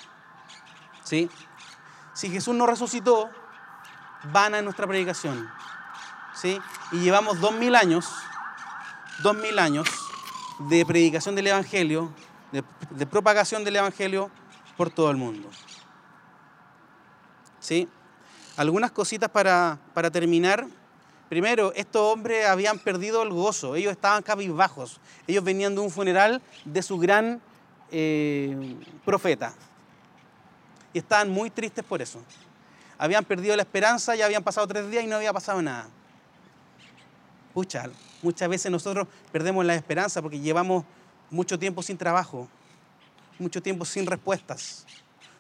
¿Sí? 1.03 1.31
Si 2.15 2.31
Jesús 2.31 2.55
no 2.55 2.67
resucitó, 2.67 3.31
vana 4.33 4.59
es 4.59 4.65
nuestra 4.65 4.87
predicación. 4.87 5.51
¿Sí? 6.35 6.61
Y 6.93 6.99
llevamos 7.01 7.41
dos 7.41 7.53
mil 7.53 7.75
años, 7.75 8.09
dos 9.23 9.37
mil 9.37 9.59
años 9.59 9.89
de 10.69 10.85
predicación 10.87 11.35
del 11.35 11.49
Evangelio, 11.49 12.13
de, 12.53 12.63
de 12.91 13.07
propagación 13.07 13.65
del 13.65 13.77
Evangelio 13.77 14.31
por 14.77 14.91
todo 14.91 15.11
el 15.11 15.17
mundo. 15.17 15.49
¿Sí? 17.59 17.89
Algunas 18.57 18.91
cositas 18.91 19.31
para, 19.31 19.79
para 19.95 20.11
terminar. 20.11 20.67
Primero, 21.29 21.73
estos 21.75 22.03
hombres 22.03 22.47
habían 22.47 22.79
perdido 22.79 23.23
el 23.23 23.31
gozo, 23.31 23.77
ellos 23.77 23.93
estaban 23.93 24.23
cabizbajos, 24.23 25.01
ellos 25.29 25.45
venían 25.45 25.75
de 25.75 25.81
un 25.81 25.91
funeral 25.91 26.43
de 26.65 26.83
su 26.83 26.99
gran 26.99 27.41
eh, 27.93 28.77
profeta 29.05 29.55
y 30.93 30.99
estaban 30.99 31.31
muy 31.31 31.51
tristes 31.51 31.85
por 31.85 32.03
eso. 32.03 32.21
Habían 32.99 33.25
perdido 33.25 33.57
la 33.57 33.63
esperanza, 33.63 34.15
ya 34.15 34.27
habían 34.27 34.43
pasado 34.43 34.67
tres 34.67 34.91
días 34.91 35.05
y 35.05 35.07
no 35.07 35.17
había 35.17 35.33
pasado 35.33 35.63
nada. 35.63 35.89
pucha, 37.55 37.89
muchas 38.23 38.49
veces 38.49 38.71
nosotros 38.71 39.09
perdemos 39.33 39.65
la 39.65 39.75
esperanza 39.75 40.21
porque 40.21 40.39
llevamos 40.39 40.85
mucho 41.31 41.59
tiempo 41.59 41.83
sin 41.83 41.97
trabajo, 41.97 42.49
mucho 43.39 43.63
tiempo 43.63 43.85
sin 43.85 44.07
respuestas, 44.07 44.85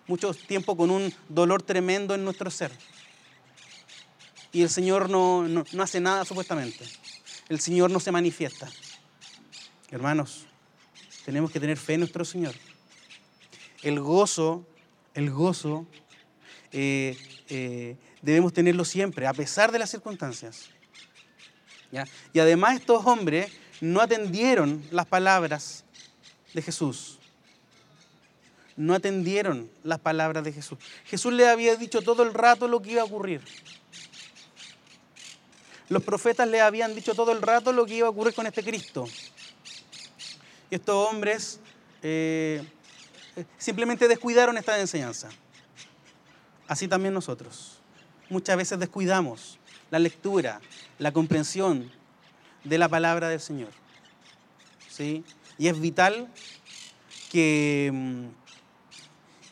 mucho 0.06 0.32
tiempo 0.32 0.76
con 0.76 0.90
un 0.90 1.12
dolor 1.28 1.62
tremendo 1.62 2.14
en 2.14 2.24
nuestro 2.24 2.50
ser. 2.50 2.72
Y 4.52 4.62
el 4.62 4.70
Señor 4.70 5.08
no, 5.08 5.46
no, 5.46 5.64
no 5.72 5.82
hace 5.82 6.00
nada 6.00 6.24
supuestamente. 6.24 6.84
El 7.48 7.60
Señor 7.60 7.90
no 7.90 8.00
se 8.00 8.12
manifiesta. 8.12 8.68
Hermanos, 9.90 10.46
tenemos 11.24 11.50
que 11.50 11.60
tener 11.60 11.76
fe 11.76 11.94
en 11.94 12.00
nuestro 12.00 12.24
Señor. 12.24 12.54
El 13.82 14.00
gozo, 14.00 14.66
el 15.14 15.30
gozo, 15.30 15.86
eh, 16.72 17.16
eh, 17.48 17.96
debemos 18.22 18.52
tenerlo 18.52 18.84
siempre, 18.84 19.26
a 19.26 19.32
pesar 19.32 19.72
de 19.72 19.78
las 19.78 19.90
circunstancias. 19.90 20.70
¿Ya? 21.90 22.06
Y 22.32 22.38
además 22.38 22.76
estos 22.76 23.04
hombres 23.06 23.52
no 23.80 24.00
atendieron 24.00 24.84
las 24.90 25.06
palabras 25.06 25.84
de 26.54 26.62
Jesús. 26.62 27.18
No 28.76 28.94
atendieron 28.94 29.70
las 29.82 29.98
palabras 29.98 30.44
de 30.44 30.52
Jesús. 30.52 30.78
Jesús 31.04 31.32
les 31.32 31.48
había 31.48 31.74
dicho 31.76 32.00
todo 32.02 32.22
el 32.22 32.32
rato 32.32 32.68
lo 32.68 32.80
que 32.80 32.92
iba 32.92 33.02
a 33.02 33.06
ocurrir. 33.06 33.42
Los 35.90 36.04
profetas 36.04 36.46
le 36.46 36.60
habían 36.60 36.94
dicho 36.94 37.16
todo 37.16 37.32
el 37.32 37.42
rato 37.42 37.72
lo 37.72 37.84
que 37.84 37.96
iba 37.96 38.06
a 38.06 38.10
ocurrir 38.10 38.32
con 38.32 38.46
este 38.46 38.62
Cristo. 38.62 39.06
Y 40.70 40.76
estos 40.76 41.08
hombres 41.08 41.58
eh, 42.00 42.62
simplemente 43.58 44.06
descuidaron 44.06 44.56
esta 44.56 44.78
enseñanza. 44.78 45.30
Así 46.68 46.86
también 46.86 47.12
nosotros. 47.12 47.80
Muchas 48.28 48.56
veces 48.56 48.78
descuidamos 48.78 49.58
la 49.90 49.98
lectura, 49.98 50.60
la 51.00 51.10
comprensión 51.10 51.90
de 52.62 52.78
la 52.78 52.88
palabra 52.88 53.28
del 53.28 53.40
Señor. 53.40 53.70
¿Sí? 54.88 55.24
Y 55.58 55.66
es 55.66 55.80
vital 55.80 56.28
que, 57.32 57.90
mm, 57.92 58.26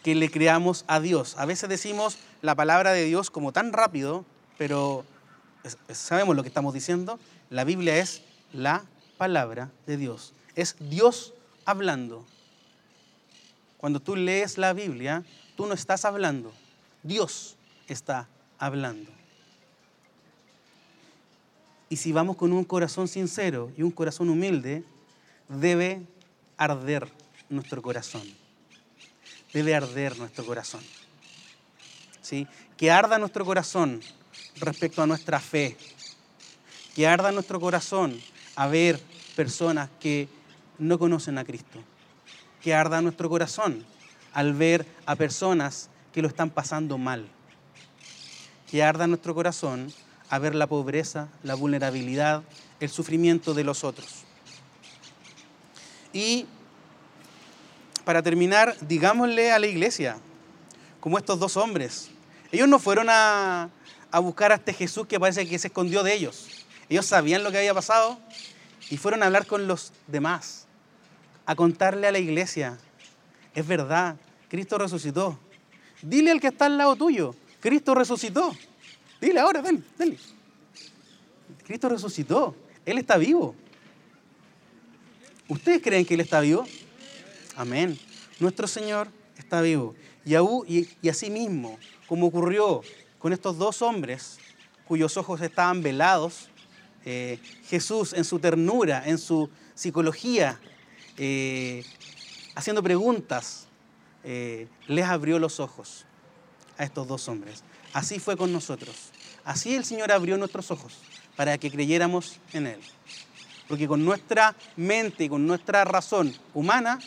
que 0.05 0.14
le 0.14 0.31
creamos 0.31 0.85
a 0.87 1.01
Dios. 1.01 1.35
A 1.37 1.46
veces 1.46 1.68
decimos 1.68 2.16
la 2.42 2.55
palabra 2.55 2.92
de 2.92 3.07
Dios 3.07 3.29
como 3.29 3.51
tan 3.51 3.72
rápido, 3.72 4.24
pero 4.57 5.05
sabemos 5.92 6.36
lo 6.36 6.42
que 6.42 6.48
estamos 6.48 6.74
diciendo. 6.74 7.18
La 7.50 7.64
Biblia 7.64 7.96
es 7.98 8.22
la 8.52 8.84
palabra 9.16 9.70
de 9.86 9.96
Dios. 9.96 10.32
Es 10.54 10.76
Dios 10.78 11.34
hablando. 11.64 12.24
Cuando 13.78 14.00
tú 14.00 14.16
lees 14.16 14.58
la 14.58 14.72
Biblia, 14.72 15.24
tú 15.56 15.66
no 15.66 15.74
estás 15.74 16.04
hablando. 16.04 16.52
Dios 17.02 17.56
está 17.86 18.28
hablando. 18.58 19.10
Y 21.88 21.96
si 21.96 22.12
vamos 22.12 22.36
con 22.36 22.52
un 22.52 22.64
corazón 22.64 23.08
sincero 23.08 23.72
y 23.76 23.82
un 23.82 23.90
corazón 23.90 24.28
humilde, 24.28 24.84
debe 25.48 26.02
arder 26.56 27.08
nuestro 27.48 27.80
corazón. 27.80 28.22
Debe 29.52 29.74
arder 29.74 30.18
nuestro 30.18 30.44
corazón. 30.44 30.82
¿Sí? 32.20 32.46
Que 32.76 32.90
arda 32.90 33.18
nuestro 33.18 33.44
corazón 33.44 34.02
respecto 34.60 35.02
a 35.02 35.06
nuestra 35.06 35.40
fe. 35.40 35.76
Que 36.94 37.06
arda 37.06 37.32
nuestro 37.32 37.60
corazón 37.60 38.20
a 38.56 38.66
ver 38.66 39.00
personas 39.36 39.88
que 40.00 40.28
no 40.78 40.98
conocen 40.98 41.38
a 41.38 41.44
Cristo. 41.44 41.82
Que 42.62 42.74
arda 42.74 43.00
nuestro 43.00 43.28
corazón 43.28 43.84
al 44.32 44.54
ver 44.54 44.86
a 45.06 45.16
personas 45.16 45.90
que 46.12 46.22
lo 46.22 46.28
están 46.28 46.50
pasando 46.50 46.98
mal. 46.98 47.28
Que 48.70 48.82
arda 48.82 49.06
nuestro 49.06 49.34
corazón 49.34 49.92
a 50.30 50.38
ver 50.38 50.54
la 50.54 50.66
pobreza, 50.66 51.28
la 51.42 51.54
vulnerabilidad, 51.54 52.42
el 52.80 52.90
sufrimiento 52.90 53.54
de 53.54 53.64
los 53.64 53.84
otros. 53.84 54.24
Y 56.12 56.46
para 58.04 58.22
terminar, 58.22 58.76
digámosle 58.80 59.52
a 59.52 59.58
la 59.58 59.66
iglesia, 59.66 60.18
como 61.00 61.18
estos 61.18 61.38
dos 61.38 61.56
hombres, 61.56 62.10
ellos 62.50 62.68
no 62.68 62.78
fueron 62.78 63.08
a, 63.10 63.68
a 64.10 64.18
buscar 64.18 64.52
a 64.52 64.56
este 64.56 64.72
Jesús 64.72 65.06
que 65.06 65.20
parece 65.20 65.46
que 65.46 65.58
se 65.58 65.68
escondió 65.68 66.02
de 66.02 66.14
ellos. 66.14 66.46
Ellos 66.88 67.06
sabían 67.06 67.44
lo 67.44 67.50
que 67.50 67.58
había 67.58 67.74
pasado 67.74 68.18
y 68.90 68.96
fueron 68.96 69.22
a 69.22 69.26
hablar 69.26 69.46
con 69.46 69.66
los 69.66 69.92
demás, 70.06 70.66
a 71.44 71.54
contarle 71.54 72.06
a 72.06 72.12
la 72.12 72.18
iglesia, 72.18 72.78
es 73.54 73.66
verdad, 73.66 74.16
Cristo 74.48 74.78
resucitó. 74.78 75.38
Dile 76.00 76.30
al 76.30 76.40
que 76.40 76.48
está 76.48 76.66
al 76.66 76.78
lado 76.78 76.96
tuyo, 76.96 77.34
Cristo 77.60 77.94
resucitó. 77.94 78.54
Dile 79.20 79.40
ahora, 79.40 79.60
ven, 79.60 79.84
dale. 79.98 80.16
Cristo 81.66 81.88
resucitó, 81.88 82.54
Él 82.86 82.98
está 82.98 83.18
vivo. 83.18 83.54
¿Ustedes 85.48 85.82
creen 85.82 86.04
que 86.04 86.14
Él 86.14 86.20
está 86.20 86.40
vivo? 86.40 86.64
Amén. 87.56 87.98
Nuestro 88.38 88.66
Señor 88.68 89.08
está 89.36 89.60
vivo. 89.60 89.94
Y, 90.24 90.88
y 91.02 91.08
así 91.08 91.30
mismo, 91.30 91.78
como 92.06 92.26
ocurrió 92.26 92.82
con 93.18 93.33
estos 93.33 93.59
dos 93.59 93.83
hombres 93.83 94.38
cuyos 94.88 95.16
ojos 95.18 95.40
estaban 95.42 95.83
velados, 95.83 96.48
eh, 97.04 97.38
Jesús 97.68 98.14
en 98.14 98.24
su 98.24 98.38
ternura, 98.38 99.02
en 99.07 99.18
su 99.18 99.50
psicología, 99.74 100.59
eh, 101.18 101.85
haciendo 102.54 102.83
preguntas, 102.83 103.66
eh, 104.24 104.66
les 104.87 105.04
abrió 105.04 105.38
los 105.38 105.61
ojos 105.61 106.07
a 106.78 106.85
estos 106.85 107.07
dos 107.07 107.28
hombres. 107.28 107.62
Así 107.92 108.18
fue 108.18 108.37
con 108.37 108.52
nosotros. 108.52 109.11
Así 109.44 109.74
el 109.74 109.85
Señor 109.85 110.11
abrió 110.11 110.38
nuestros 110.38 110.70
ojos 110.70 110.98
para 111.37 111.59
que 111.59 111.70
creyéramos 111.70 112.38
en 112.52 112.66
Él. 112.66 112.81
Porque 113.68 113.87
con 113.87 114.04
nuestra 114.04 114.57
mente 114.76 115.24
y 115.24 115.28
con 115.28 115.46
nuestra 115.46 115.85
razón 115.85 116.35
humana 116.54 116.98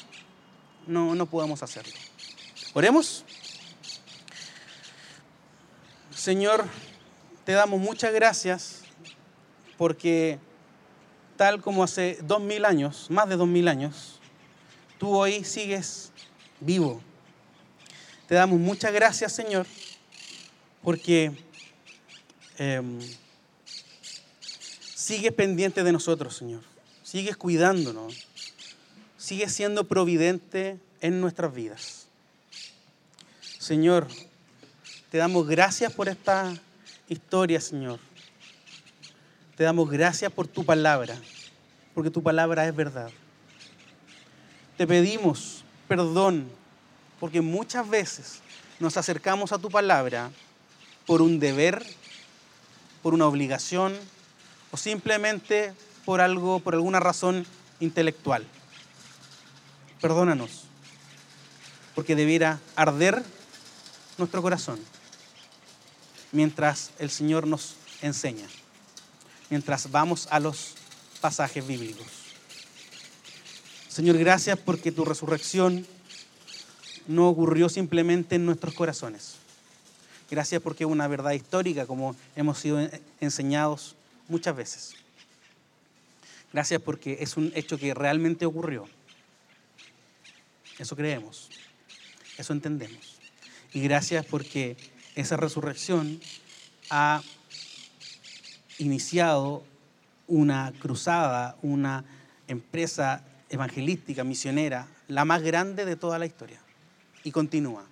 no, 0.85 1.15
no 1.15 1.25
podemos 1.25 1.63
hacerlo. 1.63 1.93
Oremos. 2.73 3.25
Señor, 6.21 6.65
te 7.45 7.53
damos 7.53 7.79
muchas 7.79 8.13
gracias 8.13 8.83
porque 9.75 10.37
tal 11.35 11.63
como 11.63 11.83
hace 11.83 12.19
dos 12.21 12.39
mil 12.39 12.63
años, 12.63 13.07
más 13.09 13.27
de 13.27 13.37
dos 13.37 13.47
mil 13.47 13.67
años, 13.67 14.19
tú 14.99 15.17
hoy 15.17 15.43
sigues 15.43 16.11
vivo. 16.59 17.01
Te 18.27 18.35
damos 18.35 18.59
muchas 18.59 18.93
gracias, 18.93 19.33
Señor, 19.33 19.65
porque 20.83 21.31
em, 22.59 22.99
sigues 24.93 25.33
pendiente 25.33 25.83
de 25.83 25.91
nosotros, 25.91 26.37
Señor. 26.37 26.61
Sigues 27.01 27.35
cuidándonos. 27.35 28.27
Sigues 29.17 29.53
siendo 29.53 29.87
providente 29.87 30.77
en 30.99 31.19
nuestras 31.19 31.51
vidas. 31.51 32.05
Señor, 33.57 34.07
te 35.11 35.17
damos 35.17 35.45
gracias 35.45 35.91
por 35.91 36.07
esta 36.07 36.53
historia, 37.09 37.59
Señor. 37.59 37.99
Te 39.57 39.65
damos 39.65 39.89
gracias 39.89 40.31
por 40.31 40.47
tu 40.47 40.63
palabra, 40.63 41.17
porque 41.93 42.09
tu 42.09 42.23
palabra 42.23 42.65
es 42.65 42.73
verdad. 42.73 43.11
Te 44.77 44.87
pedimos 44.87 45.65
perdón, 45.89 46.49
porque 47.19 47.41
muchas 47.41 47.89
veces 47.89 48.39
nos 48.79 48.95
acercamos 48.95 49.51
a 49.51 49.57
tu 49.57 49.69
palabra 49.69 50.31
por 51.05 51.21
un 51.21 51.41
deber, 51.41 51.85
por 53.03 53.13
una 53.13 53.27
obligación 53.27 53.93
o 54.71 54.77
simplemente 54.77 55.73
por 56.05 56.21
algo, 56.21 56.61
por 56.61 56.73
alguna 56.73 57.01
razón 57.01 57.45
intelectual. 57.81 58.45
Perdónanos, 59.99 60.63
porque 61.95 62.15
debiera 62.15 62.61
arder 62.77 63.21
nuestro 64.17 64.41
corazón 64.41 64.79
mientras 66.31 66.91
el 66.99 67.09
Señor 67.09 67.47
nos 67.47 67.75
enseña, 68.01 68.47
mientras 69.49 69.91
vamos 69.91 70.27
a 70.31 70.39
los 70.39 70.75
pasajes 71.19 71.65
bíblicos. 71.65 72.07
Señor, 73.87 74.17
gracias 74.17 74.57
porque 74.57 74.91
tu 74.91 75.03
resurrección 75.03 75.85
no 77.07 77.27
ocurrió 77.27 77.67
simplemente 77.69 78.35
en 78.35 78.45
nuestros 78.45 78.73
corazones. 78.73 79.35
Gracias 80.29 80.61
porque 80.61 80.85
es 80.85 80.89
una 80.89 81.07
verdad 81.07 81.31
histórica 81.31 81.85
como 81.85 82.15
hemos 82.37 82.57
sido 82.57 82.89
enseñados 83.19 83.95
muchas 84.29 84.55
veces. 84.55 84.93
Gracias 86.53 86.81
porque 86.81 87.17
es 87.19 87.37
un 87.37 87.51
hecho 87.53 87.77
que 87.77 87.93
realmente 87.93 88.45
ocurrió. 88.45 88.87
Eso 90.79 90.95
creemos, 90.95 91.49
eso 92.37 92.53
entendemos. 92.53 93.17
Y 93.73 93.81
gracias 93.81 94.25
porque 94.25 94.77
esa 95.15 95.37
resurrección 95.37 96.19
ha 96.89 97.21
iniciado 98.77 99.63
una 100.27 100.71
cruzada, 100.79 101.57
una 101.61 102.05
empresa 102.47 103.23
evangelística, 103.49 104.23
misionera, 104.23 104.87
la 105.07 105.25
más 105.25 105.41
grande 105.41 105.85
de 105.85 105.95
toda 105.95 106.17
la 106.17 106.25
historia. 106.25 106.59
Y 107.23 107.31
continúa. 107.31 107.83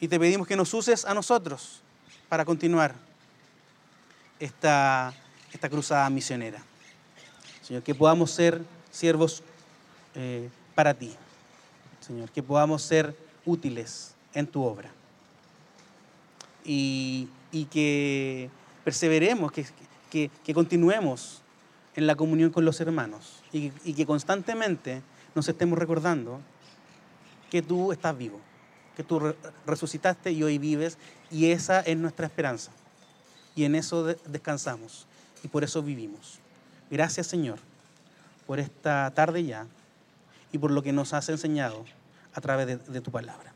Y 0.00 0.08
te 0.08 0.18
pedimos 0.18 0.46
que 0.46 0.56
nos 0.56 0.74
uses 0.74 1.04
a 1.04 1.14
nosotros 1.14 1.80
para 2.28 2.44
continuar 2.44 2.94
esta, 4.38 5.14
esta 5.52 5.70
cruzada 5.70 6.10
misionera. 6.10 6.60
Señor, 7.62 7.82
que 7.82 7.94
podamos 7.94 8.30
ser 8.30 8.62
siervos 8.90 9.42
eh, 10.14 10.50
para 10.74 10.92
ti. 10.92 11.14
Señor, 12.00 12.30
que 12.30 12.42
podamos 12.42 12.82
ser 12.82 13.16
útiles 13.44 14.15
en 14.36 14.46
tu 14.46 14.62
obra. 14.62 14.90
Y, 16.64 17.28
y 17.52 17.64
que 17.66 18.50
perseveremos, 18.84 19.50
que, 19.50 19.66
que, 20.44 20.54
continuemos 20.54 21.42
en 21.94 22.06
la 22.06 22.14
comunión 22.14 22.50
con 22.50 22.64
los 22.64 22.80
hermanos 22.80 23.42
y, 23.52 23.72
y 23.84 23.94
que 23.94 24.04
constantemente 24.04 25.02
nos 25.34 25.48
estemos 25.48 25.78
recordando 25.78 26.40
que 27.50 27.62
tú 27.62 27.92
estás 27.92 28.16
vivo, 28.16 28.40
que 28.96 29.02
tú 29.04 29.20
re- 29.20 29.36
resucitaste 29.66 30.32
y 30.32 30.42
hoy 30.42 30.58
vives 30.58 30.98
y 31.30 31.50
esa 31.50 31.80
es 31.80 31.96
nuestra 31.96 32.26
esperanza. 32.26 32.72
Y 33.54 33.64
en 33.64 33.74
eso 33.74 34.04
de- 34.04 34.18
descansamos 34.26 35.06
y 35.42 35.48
por 35.48 35.64
eso 35.64 35.82
vivimos. 35.82 36.40
Gracias 36.90 37.26
Señor 37.26 37.58
por 38.46 38.58
esta 38.60 39.10
tarde 39.14 39.44
ya 39.44 39.66
y 40.52 40.58
por 40.58 40.70
lo 40.70 40.82
que 40.82 40.92
nos 40.92 41.12
has 41.14 41.28
enseñado 41.28 41.84
a 42.34 42.40
través 42.40 42.86
de 42.86 43.00
tu 43.00 43.10
palabra. 43.10 43.55